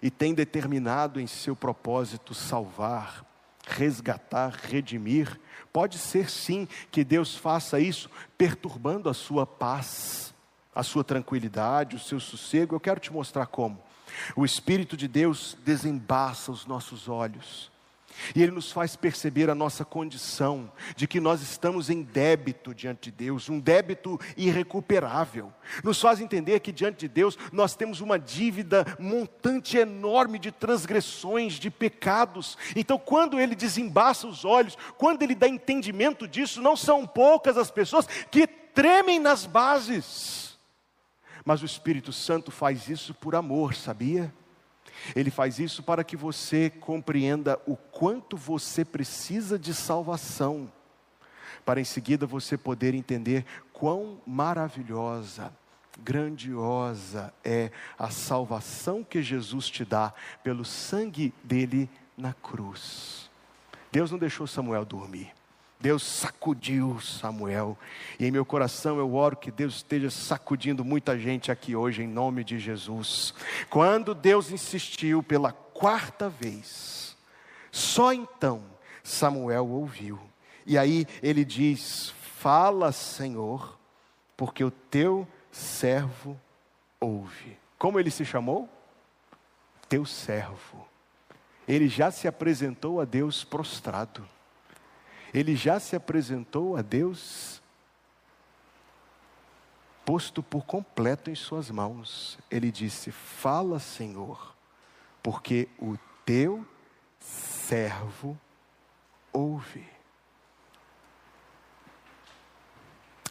e 0.00 0.08
tem 0.08 0.32
determinado 0.32 1.20
em 1.20 1.26
seu 1.26 1.56
propósito 1.56 2.32
salvar, 2.32 3.24
resgatar, 3.66 4.50
redimir, 4.50 5.38
Pode 5.76 5.98
ser 5.98 6.30
sim 6.30 6.66
que 6.90 7.04
Deus 7.04 7.36
faça 7.36 7.78
isso 7.78 8.08
perturbando 8.38 9.10
a 9.10 9.12
sua 9.12 9.46
paz, 9.46 10.32
a 10.74 10.82
sua 10.82 11.04
tranquilidade, 11.04 11.96
o 11.96 12.00
seu 12.00 12.18
sossego. 12.18 12.74
Eu 12.74 12.80
quero 12.80 12.98
te 12.98 13.12
mostrar 13.12 13.44
como. 13.44 13.78
O 14.34 14.42
Espírito 14.46 14.96
de 14.96 15.06
Deus 15.06 15.54
desembaça 15.66 16.50
os 16.50 16.64
nossos 16.64 17.10
olhos 17.10 17.70
e 18.34 18.42
Ele 18.42 18.52
nos 18.52 18.72
faz 18.72 18.96
perceber 18.96 19.50
a 19.50 19.54
nossa 19.54 19.84
condição, 19.84 20.70
de 20.94 21.06
que 21.06 21.20
nós 21.20 21.42
estamos 21.42 21.90
em 21.90 22.02
débito 22.02 22.74
diante 22.74 23.10
de 23.10 23.24
Deus, 23.24 23.48
um 23.48 23.60
débito 23.60 24.18
irrecuperável. 24.36 25.52
Nos 25.82 26.00
faz 26.00 26.20
entender 26.20 26.60
que 26.60 26.72
diante 26.72 27.00
de 27.00 27.08
Deus 27.08 27.38
nós 27.52 27.74
temos 27.74 28.00
uma 28.00 28.18
dívida 28.18 28.84
montante 28.98 29.76
enorme 29.76 30.38
de 30.38 30.50
transgressões, 30.50 31.54
de 31.54 31.70
pecados. 31.70 32.56
Então, 32.74 32.98
quando 32.98 33.38
Ele 33.38 33.54
desembaça 33.54 34.26
os 34.26 34.44
olhos, 34.44 34.76
quando 34.96 35.22
Ele 35.22 35.34
dá 35.34 35.48
entendimento 35.48 36.26
disso, 36.26 36.62
não 36.62 36.76
são 36.76 37.06
poucas 37.06 37.56
as 37.56 37.70
pessoas 37.70 38.06
que 38.30 38.46
tremem 38.46 39.18
nas 39.18 39.46
bases. 39.46 40.58
Mas 41.44 41.62
o 41.62 41.66
Espírito 41.66 42.12
Santo 42.12 42.50
faz 42.50 42.88
isso 42.88 43.14
por 43.14 43.34
amor, 43.34 43.74
sabia? 43.74 44.34
Ele 45.14 45.30
faz 45.30 45.58
isso 45.58 45.82
para 45.82 46.02
que 46.02 46.16
você 46.16 46.70
compreenda 46.70 47.60
o 47.66 47.76
quanto 47.76 48.36
você 48.36 48.84
precisa 48.84 49.58
de 49.58 49.74
salvação, 49.74 50.70
para 51.64 51.80
em 51.80 51.84
seguida 51.84 52.26
você 52.26 52.56
poder 52.56 52.94
entender 52.94 53.44
quão 53.72 54.20
maravilhosa, 54.26 55.52
grandiosa 56.02 57.32
é 57.44 57.70
a 57.98 58.10
salvação 58.10 59.02
que 59.02 59.22
Jesus 59.22 59.68
te 59.68 59.84
dá 59.84 60.12
pelo 60.42 60.64
sangue 60.64 61.32
dele 61.42 61.88
na 62.16 62.32
cruz. 62.32 63.30
Deus 63.90 64.10
não 64.10 64.18
deixou 64.18 64.46
Samuel 64.46 64.84
dormir. 64.84 65.32
Deus 65.78 66.02
sacudiu 66.02 67.00
Samuel. 67.00 67.76
E 68.18 68.26
em 68.26 68.30
meu 68.30 68.44
coração 68.44 68.98
eu 68.98 69.14
oro 69.14 69.36
que 69.36 69.50
Deus 69.50 69.76
esteja 69.76 70.10
sacudindo 70.10 70.84
muita 70.84 71.18
gente 71.18 71.52
aqui 71.52 71.76
hoje, 71.76 72.02
em 72.02 72.08
nome 72.08 72.42
de 72.42 72.58
Jesus. 72.58 73.34
Quando 73.68 74.14
Deus 74.14 74.50
insistiu 74.50 75.22
pela 75.22 75.52
quarta 75.52 76.28
vez, 76.28 77.16
só 77.70 78.12
então 78.12 78.62
Samuel 79.02 79.68
ouviu. 79.68 80.18
E 80.64 80.78
aí 80.78 81.06
ele 81.22 81.44
diz: 81.44 82.12
Fala, 82.38 82.90
Senhor, 82.90 83.78
porque 84.36 84.64
o 84.64 84.70
teu 84.70 85.28
servo 85.52 86.40
ouve. 86.98 87.56
Como 87.78 88.00
ele 88.00 88.10
se 88.10 88.24
chamou? 88.24 88.68
Teu 89.88 90.04
servo. 90.06 90.86
Ele 91.68 91.88
já 91.88 92.10
se 92.10 92.26
apresentou 92.26 93.00
a 93.00 93.04
Deus 93.04 93.44
prostrado 93.44 94.26
ele 95.32 95.54
já 95.56 95.78
se 95.80 95.96
apresentou 95.96 96.76
a 96.76 96.82
Deus 96.82 97.62
posto 100.04 100.40
por 100.42 100.64
completo 100.64 101.30
em 101.30 101.34
suas 101.34 101.70
mãos. 101.70 102.38
Ele 102.50 102.70
disse: 102.70 103.10
Fala, 103.10 103.78
Senhor, 103.78 104.54
porque 105.22 105.68
o 105.78 105.98
teu 106.24 106.66
servo 107.18 108.38
ouve. 109.32 109.86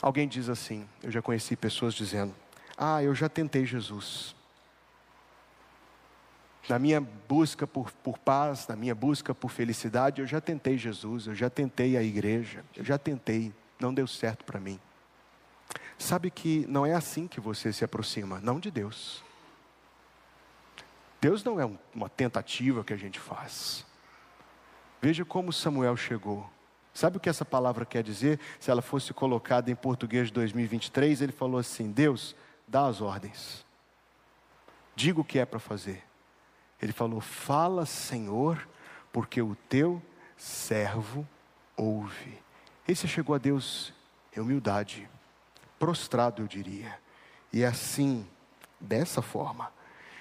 Alguém 0.02 0.28
diz 0.28 0.50
assim, 0.50 0.88
eu 1.02 1.10
já 1.10 1.22
conheci 1.22 1.56
pessoas 1.56 1.94
dizendo: 1.94 2.36
Ah, 2.78 3.02
eu 3.02 3.16
já 3.16 3.30
tentei 3.30 3.66
Jesus. 3.66 4.36
Na 6.68 6.80
minha 6.80 7.00
busca 7.00 7.68
por, 7.68 7.92
por 7.92 8.18
paz, 8.18 8.68
na 8.68 8.76
minha 8.76 8.96
busca 8.96 9.36
por 9.36 9.50
felicidade, 9.52 10.22
eu 10.22 10.28
já 10.28 10.42
tentei 10.42 10.78
Jesus, 10.78 11.28
eu 11.28 11.36
já 11.36 11.50
tentei 11.50 11.96
a 11.96 12.02
igreja, 12.02 12.64
eu 12.76 12.84
já 12.84 12.98
tentei, 12.98 13.54
não 13.80 13.94
deu 13.94 14.08
certo 14.08 14.44
para 14.44 14.60
mim. 14.60 14.80
Sabe 15.98 16.32
que 16.32 16.66
não 16.68 16.86
é 16.86 16.94
assim 16.94 17.28
que 17.28 17.40
você 17.40 17.72
se 17.72 17.86
aproxima, 17.86 18.40
não 18.42 18.60
de 18.60 18.72
Deus. 18.72 19.24
Deus 21.22 21.44
não 21.44 21.60
é 21.60 21.70
uma 21.94 22.10
tentativa 22.10 22.84
que 22.84 22.94
a 22.94 22.98
gente 22.98 23.20
faz. 23.20 23.86
Veja 25.02 25.24
como 25.24 25.54
Samuel 25.54 25.96
chegou. 25.96 26.50
Sabe 26.94 27.18
o 27.18 27.20
que 27.20 27.30
essa 27.30 27.46
palavra 27.46 27.86
quer 27.86 28.02
dizer? 28.02 28.40
Se 28.60 28.72
ela 28.72 28.82
fosse 28.82 29.14
colocada 29.14 29.70
em 29.70 29.76
português 29.76 30.28
de 30.28 30.34
2023, 30.34 31.22
ele 31.22 31.32
falou 31.32 31.60
assim: 31.60 31.92
Deus, 31.92 32.36
dá 32.68 32.88
as 32.88 33.02
ordens. 33.02 33.66
Diga 34.96 35.20
o 35.20 35.26
que 35.26 35.38
é 35.38 35.46
para 35.46 35.60
fazer. 35.60 36.04
Ele 36.82 36.92
falou: 36.92 37.22
Fala, 37.22 37.86
Senhor, 37.86 38.68
porque 39.12 39.42
o 39.42 39.56
teu 39.70 40.02
servo 40.38 41.28
ouve. 41.76 42.38
Esse 42.88 43.08
chegou 43.08 43.36
a 43.36 43.40
Deus 43.40 43.94
em 44.36 44.40
humildade, 44.40 45.10
prostrado, 45.80 46.42
eu 46.42 46.48
diria. 46.48 47.00
E 47.52 47.64
é 47.64 47.68
assim, 47.68 48.28
dessa 48.80 49.22
forma, 49.22 49.72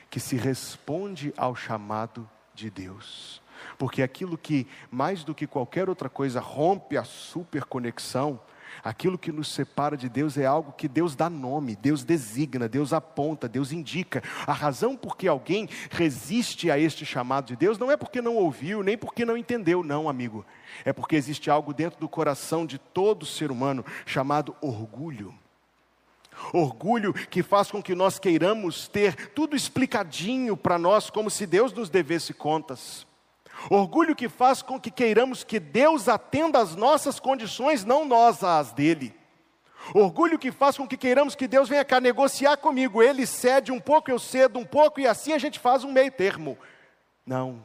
que 0.08 0.20
se 0.20 0.36
responde 0.36 1.34
ao 1.36 1.56
chamado 1.56 2.28
de 2.54 2.70
Deus. 2.70 3.42
Porque 3.76 4.02
aquilo 4.02 4.38
que, 4.38 4.66
mais 4.90 5.24
do 5.24 5.34
que 5.34 5.46
qualquer 5.46 5.88
outra 5.88 6.08
coisa, 6.08 6.40
rompe 6.40 6.96
a 6.96 7.04
superconexão 7.04 8.40
Aquilo 8.82 9.18
que 9.18 9.32
nos 9.32 9.48
separa 9.52 9.96
de 9.96 10.08
Deus 10.08 10.36
é 10.36 10.46
algo 10.46 10.72
que 10.72 10.88
Deus 10.88 11.14
dá 11.14 11.30
nome, 11.30 11.76
Deus 11.76 12.04
designa, 12.04 12.68
Deus 12.68 12.92
aponta, 12.92 13.48
Deus 13.48 13.72
indica. 13.72 14.22
A 14.46 14.52
razão 14.52 14.96
por 14.96 15.16
que 15.16 15.28
alguém 15.28 15.68
resiste 15.90 16.70
a 16.70 16.78
este 16.78 17.06
chamado 17.06 17.46
de 17.46 17.56
Deus 17.56 17.78
não 17.78 17.90
é 17.90 17.96
porque 17.96 18.20
não 18.20 18.36
ouviu, 18.36 18.82
nem 18.82 18.96
porque 18.96 19.24
não 19.24 19.36
entendeu, 19.36 19.82
não, 19.82 20.08
amigo. 20.08 20.44
É 20.84 20.92
porque 20.92 21.16
existe 21.16 21.50
algo 21.50 21.72
dentro 21.72 22.00
do 22.00 22.08
coração 22.08 22.66
de 22.66 22.78
todo 22.78 23.26
ser 23.26 23.50
humano 23.50 23.84
chamado 24.04 24.56
orgulho. 24.60 25.34
Orgulho 26.52 27.12
que 27.12 27.42
faz 27.42 27.70
com 27.70 27.82
que 27.82 27.94
nós 27.94 28.18
queiramos 28.18 28.88
ter 28.88 29.30
tudo 29.30 29.56
explicadinho 29.56 30.56
para 30.56 30.78
nós, 30.78 31.10
como 31.10 31.30
se 31.30 31.46
Deus 31.46 31.72
nos 31.72 31.88
devesse 31.88 32.34
contas. 32.34 33.06
Orgulho 33.70 34.14
que 34.14 34.28
faz 34.28 34.62
com 34.62 34.78
que 34.78 34.90
queiramos 34.90 35.44
que 35.44 35.58
Deus 35.58 36.08
atenda 36.08 36.58
às 36.58 36.76
nossas 36.76 37.18
condições, 37.18 37.84
não 37.84 38.04
nós 38.04 38.42
às 38.42 38.72
dele. 38.72 39.14
Orgulho 39.92 40.38
que 40.38 40.50
faz 40.50 40.76
com 40.76 40.86
que 40.86 40.96
queiramos 40.96 41.34
que 41.34 41.46
Deus 41.46 41.68
venha 41.68 41.84
cá 41.84 42.00
negociar 42.00 42.56
comigo. 42.56 43.02
Ele 43.02 43.26
cede 43.26 43.70
um 43.70 43.80
pouco, 43.80 44.10
eu 44.10 44.18
cedo 44.18 44.58
um 44.58 44.64
pouco, 44.64 45.00
e 45.00 45.06
assim 45.06 45.32
a 45.32 45.38
gente 45.38 45.58
faz 45.58 45.84
um 45.84 45.92
meio 45.92 46.10
termo. 46.10 46.56
Não, 47.26 47.62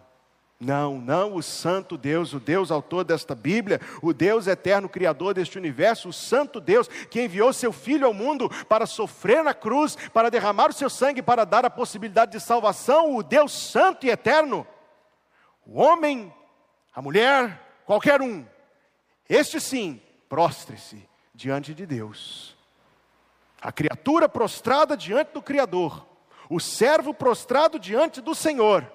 não, 0.59 0.99
não 0.99 1.35
o 1.35 1.43
Santo 1.43 1.97
Deus, 1.97 2.33
o 2.33 2.39
Deus 2.39 2.71
autor 2.71 3.05
desta 3.05 3.33
Bíblia, 3.33 3.79
o 4.01 4.13
Deus 4.13 4.47
eterno 4.47 4.89
Criador 4.89 5.33
deste 5.33 5.57
universo, 5.57 6.09
o 6.09 6.13
Santo 6.13 6.59
Deus 6.59 6.87
que 7.09 7.21
enviou 7.21 7.53
seu 7.53 7.71
Filho 7.71 8.05
ao 8.05 8.13
mundo 8.13 8.49
para 8.67 8.85
sofrer 8.85 9.43
na 9.43 9.53
cruz, 9.53 9.97
para 10.13 10.29
derramar 10.29 10.69
o 10.69 10.73
seu 10.73 10.89
sangue, 10.89 11.21
para 11.21 11.45
dar 11.45 11.63
a 11.63 11.69
possibilidade 11.69 12.33
de 12.33 12.39
salvação, 12.41 13.15
o 13.15 13.23
Deus 13.23 13.53
Santo 13.53 14.05
e 14.05 14.09
eterno 14.09 14.67
o 15.71 15.79
homem, 15.79 16.33
a 16.95 17.01
mulher, 17.01 17.81
qualquer 17.85 18.21
um, 18.21 18.43
este 19.29 19.59
sim, 19.61 20.01
prostre-se 20.27 21.07
diante 21.33 21.75
de 21.75 21.85
Deus. 21.85 22.57
A 23.61 23.71
criatura 23.71 24.27
prostrada 24.27 24.97
diante 24.97 25.31
do 25.33 25.43
Criador, 25.43 26.07
o 26.49 26.59
servo 26.59 27.13
prostrado 27.13 27.77
diante 27.77 28.19
do 28.19 28.33
Senhor, 28.33 28.91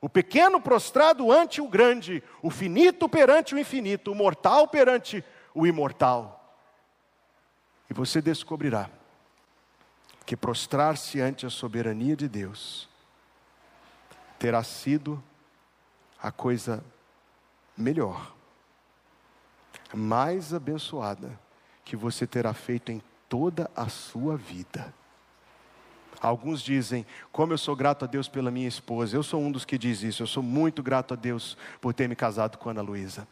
o 0.00 0.08
pequeno 0.08 0.60
prostrado 0.60 1.32
ante 1.32 1.60
o 1.60 1.66
grande, 1.66 2.22
o 2.40 2.50
finito 2.50 3.08
perante 3.08 3.56
o 3.56 3.58
infinito, 3.58 4.12
o 4.12 4.14
mortal 4.14 4.68
perante 4.68 5.24
o 5.52 5.66
imortal. 5.66 6.56
E 7.90 7.94
você 7.94 8.22
descobrirá 8.22 8.88
que 10.24 10.36
prostrar-se 10.36 11.20
ante 11.20 11.46
a 11.46 11.50
soberania 11.50 12.14
de 12.14 12.28
Deus 12.28 12.88
terá 14.38 14.62
sido 14.62 15.22
a 16.22 16.30
coisa 16.30 16.82
melhor, 17.76 18.34
mais 19.94 20.54
abençoada 20.54 21.38
que 21.84 21.96
você 21.96 22.26
terá 22.26 22.52
feito 22.52 22.90
em 22.90 23.02
toda 23.28 23.70
a 23.76 23.88
sua 23.88 24.36
vida. 24.36 24.92
Alguns 26.20 26.62
dizem, 26.62 27.04
como 27.30 27.52
eu 27.52 27.58
sou 27.58 27.76
grato 27.76 28.04
a 28.04 28.08
Deus 28.08 28.28
pela 28.28 28.50
minha 28.50 28.66
esposa, 28.66 29.16
eu 29.16 29.22
sou 29.22 29.40
um 29.40 29.52
dos 29.52 29.64
que 29.64 29.76
diz 29.76 30.02
isso, 30.02 30.22
eu 30.22 30.26
sou 30.26 30.42
muito 30.42 30.82
grato 30.82 31.14
a 31.14 31.16
Deus 31.16 31.56
por 31.80 31.92
ter 31.92 32.08
me 32.08 32.16
casado 32.16 32.56
com 32.56 32.70
Ana 32.70 32.80
Luísa. 32.80 33.28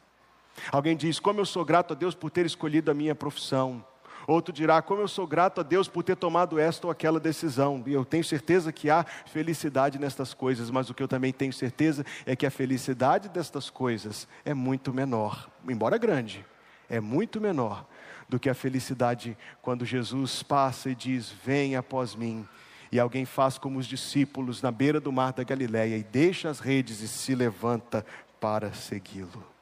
Alguém 0.71 0.97
diz, 0.97 1.19
como 1.19 1.41
eu 1.41 1.47
sou 1.47 1.65
grato 1.65 1.93
a 1.93 1.97
Deus 1.97 2.15
por 2.15 2.31
ter 2.31 2.47
escolhido 2.47 2.91
a 2.91 2.95
minha 2.95 3.15
profissão. 3.15 3.85
Outro 4.27 4.53
dirá: 4.53 4.81
Como 4.83 5.01
eu 5.01 5.09
sou 5.09 5.27
grato 5.27 5.61
a 5.61 5.65
Deus 5.65 5.89
por 5.89 6.03
ter 6.03 6.17
tomado 6.17 6.59
esta 6.59 6.87
ou 6.87 6.91
aquela 6.91 7.21
decisão. 7.21 7.83
E 7.87 7.93
eu 7.93 8.05
tenho 8.05 8.25
certeza 8.25 8.73
que 8.73 8.91
há 8.91 9.05
felicidade 9.27 9.99
nestas 9.99 10.35
coisas, 10.35 10.71
mas 10.71 10.91
o 10.91 10.95
que 10.95 11.03
eu 11.03 11.09
também 11.09 11.33
tenho 11.33 11.53
certeza 11.53 12.05
é 12.25 12.35
que 12.35 12.47
a 12.47 12.51
felicidade 12.51 13.29
destas 13.29 13.71
coisas 13.71 14.29
é 14.45 14.55
muito 14.55 14.93
menor, 14.93 15.49
embora 15.69 15.99
grande, 15.99 16.45
é 16.89 17.01
muito 17.01 17.41
menor 17.41 17.87
do 18.29 18.39
que 18.39 18.49
a 18.49 18.55
felicidade 18.55 19.37
quando 19.61 19.85
Jesus 19.85 20.43
passa 20.43 20.91
e 20.91 20.95
diz: 20.95 21.31
Venha 21.45 21.81
após 21.81 22.15
mim. 22.15 22.47
E 22.93 23.01
alguém 23.01 23.25
faz 23.25 23.59
como 23.59 23.81
os 23.81 23.87
discípulos 23.87 24.63
na 24.63 24.71
beira 24.71 25.01
do 25.01 25.11
mar 25.11 25.33
da 25.33 25.43
Galileia 25.43 25.97
e 25.97 26.05
deixa 26.05 26.49
as 26.49 26.61
redes 26.61 27.01
e 27.01 27.09
se 27.09 27.35
levanta 27.35 28.07
para 28.39 28.73
segui-lo. 28.73 29.54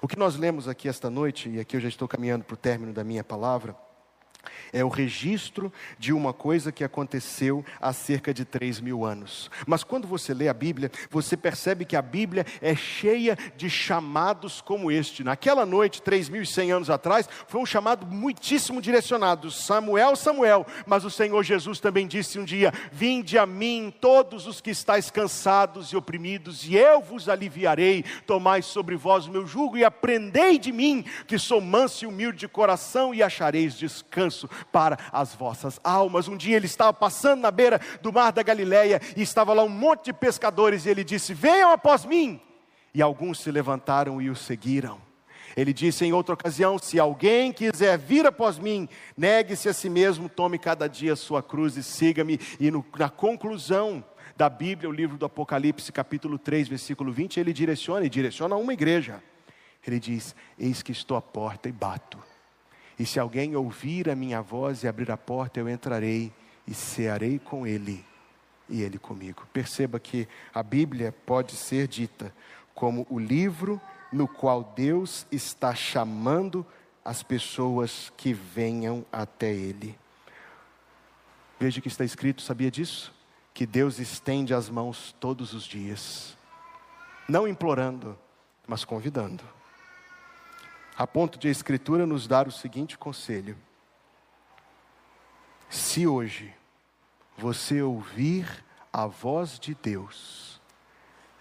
O 0.00 0.06
que 0.08 0.18
nós 0.18 0.36
lemos 0.36 0.68
aqui 0.68 0.88
esta 0.88 1.08
noite, 1.08 1.48
e 1.48 1.58
aqui 1.58 1.76
eu 1.76 1.80
já 1.80 1.88
estou 1.88 2.06
caminhando 2.06 2.44
para 2.44 2.54
o 2.54 2.56
término 2.56 2.92
da 2.92 3.02
minha 3.02 3.24
palavra, 3.24 3.74
é 4.72 4.84
o 4.84 4.88
registro 4.88 5.72
de 5.98 6.12
uma 6.12 6.32
coisa 6.32 6.72
que 6.72 6.84
aconteceu 6.84 7.64
há 7.80 7.92
cerca 7.92 8.32
de 8.32 8.44
3 8.44 8.80
mil 8.80 9.04
anos. 9.04 9.50
Mas 9.66 9.84
quando 9.84 10.06
você 10.06 10.34
lê 10.34 10.48
a 10.48 10.54
Bíblia, 10.54 10.90
você 11.10 11.36
percebe 11.36 11.84
que 11.84 11.96
a 11.96 12.02
Bíblia 12.02 12.44
é 12.60 12.74
cheia 12.74 13.36
de 13.56 13.70
chamados 13.70 14.60
como 14.60 14.90
este. 14.90 15.24
Naquela 15.24 15.64
noite, 15.64 16.02
3.100 16.02 16.74
anos 16.74 16.90
atrás, 16.90 17.28
foi 17.46 17.60
um 17.60 17.66
chamado 17.66 18.06
muitíssimo 18.06 18.80
direcionado: 18.82 19.50
Samuel, 19.50 20.16
Samuel. 20.16 20.66
Mas 20.86 21.04
o 21.04 21.10
Senhor 21.10 21.42
Jesus 21.42 21.80
também 21.80 22.06
disse 22.06 22.38
um 22.38 22.44
dia: 22.44 22.72
Vinde 22.92 23.38
a 23.38 23.46
mim, 23.46 23.92
todos 24.00 24.46
os 24.46 24.60
que 24.60 24.70
estáis 24.70 25.10
cansados 25.10 25.92
e 25.92 25.96
oprimidos, 25.96 26.66
e 26.66 26.76
eu 26.76 27.00
vos 27.00 27.28
aliviarei. 27.28 28.04
Tomai 28.26 28.62
sobre 28.62 28.96
vós 28.96 29.26
o 29.26 29.30
meu 29.30 29.46
jugo 29.46 29.78
e 29.78 29.84
aprendei 29.84 30.58
de 30.58 30.72
mim, 30.72 31.04
que 31.26 31.38
sou 31.38 31.60
manso 31.60 32.04
e 32.04 32.08
humilde 32.08 32.38
de 32.38 32.48
coração, 32.48 33.14
e 33.14 33.22
achareis 33.22 33.74
descanso 33.74 34.35
descanso 34.36 34.48
para 34.70 34.98
as 35.10 35.34
vossas 35.34 35.80
almas. 35.82 36.28
Um 36.28 36.36
dia 36.36 36.56
ele 36.56 36.66
estava 36.66 36.92
passando 36.92 37.40
na 37.40 37.50
beira 37.50 37.80
do 38.02 38.12
mar 38.12 38.32
da 38.32 38.42
Galileia 38.42 39.00
e 39.16 39.22
estava 39.22 39.54
lá 39.54 39.62
um 39.62 39.68
monte 39.68 40.06
de 40.06 40.12
pescadores 40.12 40.84
e 40.84 40.90
ele 40.90 41.02
disse: 41.02 41.32
Venham 41.32 41.72
após 41.72 42.04
mim. 42.04 42.40
E 42.94 43.02
alguns 43.02 43.40
se 43.40 43.50
levantaram 43.50 44.20
e 44.20 44.30
o 44.30 44.36
seguiram. 44.36 45.00
Ele 45.56 45.72
disse 45.72 46.04
em 46.04 46.12
outra 46.12 46.34
ocasião: 46.34 46.78
Se 46.78 47.00
alguém 47.00 47.52
quiser 47.52 47.98
vir 47.98 48.26
após 48.26 48.58
mim, 48.58 48.88
negue-se 49.16 49.68
a 49.68 49.72
si 49.72 49.88
mesmo, 49.88 50.28
tome 50.28 50.58
cada 50.58 50.86
dia 50.86 51.14
a 51.14 51.16
sua 51.16 51.42
cruz 51.42 51.76
e 51.76 51.82
siga-me. 51.82 52.38
E 52.60 52.70
no, 52.70 52.84
na 52.98 53.08
conclusão 53.08 54.04
da 54.36 54.50
Bíblia, 54.50 54.88
o 54.88 54.92
livro 54.92 55.16
do 55.16 55.24
Apocalipse, 55.24 55.90
capítulo 55.90 56.38
3, 56.38 56.68
versículo 56.68 57.10
20, 57.10 57.40
ele 57.40 57.54
direciona 57.54 58.04
e 58.04 58.10
direciona 58.10 58.54
a 58.54 58.58
uma 58.58 58.72
igreja. 58.72 59.22
Ele 59.86 59.98
diz: 59.98 60.34
Eis 60.58 60.82
que 60.82 60.92
estou 60.92 61.16
à 61.16 61.22
porta 61.22 61.68
e 61.68 61.72
bato. 61.72 62.18
E 62.98 63.04
se 63.04 63.20
alguém 63.20 63.54
ouvir 63.54 64.08
a 64.08 64.16
minha 64.16 64.40
voz 64.40 64.82
e 64.82 64.88
abrir 64.88 65.10
a 65.10 65.16
porta, 65.16 65.60
eu 65.60 65.68
entrarei 65.68 66.32
e 66.66 66.74
cearei 66.74 67.38
com 67.38 67.66
ele 67.66 68.04
e 68.68 68.82
ele 68.82 68.98
comigo. 68.98 69.46
Perceba 69.52 70.00
que 70.00 70.26
a 70.52 70.62
Bíblia 70.62 71.14
pode 71.24 71.52
ser 71.52 71.86
dita 71.86 72.32
como 72.74 73.06
o 73.08 73.18
livro 73.18 73.80
no 74.12 74.28
qual 74.28 74.72
Deus 74.76 75.26
está 75.30 75.74
chamando 75.74 76.64
as 77.04 77.22
pessoas 77.22 78.12
que 78.16 78.32
venham 78.32 79.04
até 79.12 79.52
Ele. 79.52 79.98
Veja 81.58 81.80
que 81.80 81.88
está 81.88 82.04
escrito, 82.04 82.42
sabia 82.42 82.70
disso? 82.70 83.14
Que 83.54 83.64
Deus 83.64 83.98
estende 83.98 84.52
as 84.52 84.68
mãos 84.68 85.14
todos 85.18 85.54
os 85.54 85.64
dias, 85.64 86.36
não 87.28 87.48
implorando, 87.48 88.18
mas 88.66 88.84
convidando 88.84 89.55
a 90.96 91.06
ponto 91.06 91.38
de 91.38 91.48
a 91.48 91.50
Escritura 91.50 92.06
nos 92.06 92.26
dar 92.26 92.48
o 92.48 92.52
seguinte 92.52 92.96
conselho: 92.96 93.56
se 95.68 96.06
hoje 96.06 96.54
você 97.36 97.82
ouvir 97.82 98.64
a 98.92 99.06
voz 99.06 99.58
de 99.58 99.74
Deus, 99.74 100.60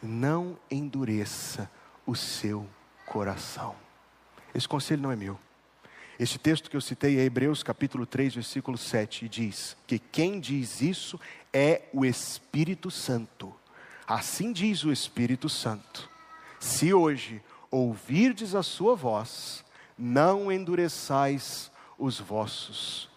não 0.02 0.58
endureça 0.70 1.72
o 2.06 2.15
seu 2.15 2.68
coração. 3.06 3.76
Esse 4.54 4.68
conselho 4.68 5.02
não 5.02 5.12
é 5.12 5.15
meu. 5.15 5.39
Este 6.18 6.39
texto 6.39 6.70
que 6.70 6.78
eu 6.78 6.82
citei 6.82 7.20
é 7.20 7.24
Hebreus 7.24 7.62
capítulo 7.62 8.06
3, 8.06 8.36
versículo 8.36 8.78
7, 8.78 9.26
e 9.26 9.30
diz 9.30 9.76
que 9.86 10.00
quem 10.00 10.39
diz 10.39 10.82
isso 10.82 11.20
é 11.52 11.84
o 11.94 12.06
Espírito 12.06 12.89
Santo. 12.89 13.54
Assim 14.08 14.52
diz 14.52 14.84
o 14.84 14.91
Espírito 14.91 15.50
Santo: 15.50 16.10
Se 16.60 16.94
hoje 16.94 17.41
ouvirdes 17.71 18.56
a 18.56 18.63
sua 18.63 18.95
voz, 18.95 19.63
não 19.97 20.51
endureçais 20.51 21.71
os 21.97 22.19
vossos 22.19 23.10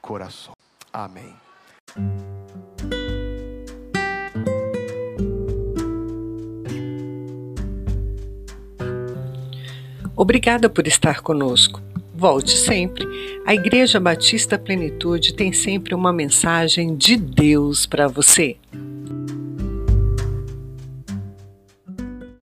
corações. 0.00 0.56
Amém. 0.92 1.34
Obrigada 10.14 10.68
por 10.68 10.86
estar 10.86 11.20
conosco. 11.20 11.80
Volte 12.14 12.56
sempre. 12.56 13.04
A 13.44 13.54
Igreja 13.54 13.98
Batista 13.98 14.58
Plenitude 14.58 15.34
tem 15.34 15.52
sempre 15.52 15.94
uma 15.94 16.12
mensagem 16.12 16.94
de 16.94 17.16
Deus 17.16 17.86
para 17.86 18.06
você. 18.06 18.56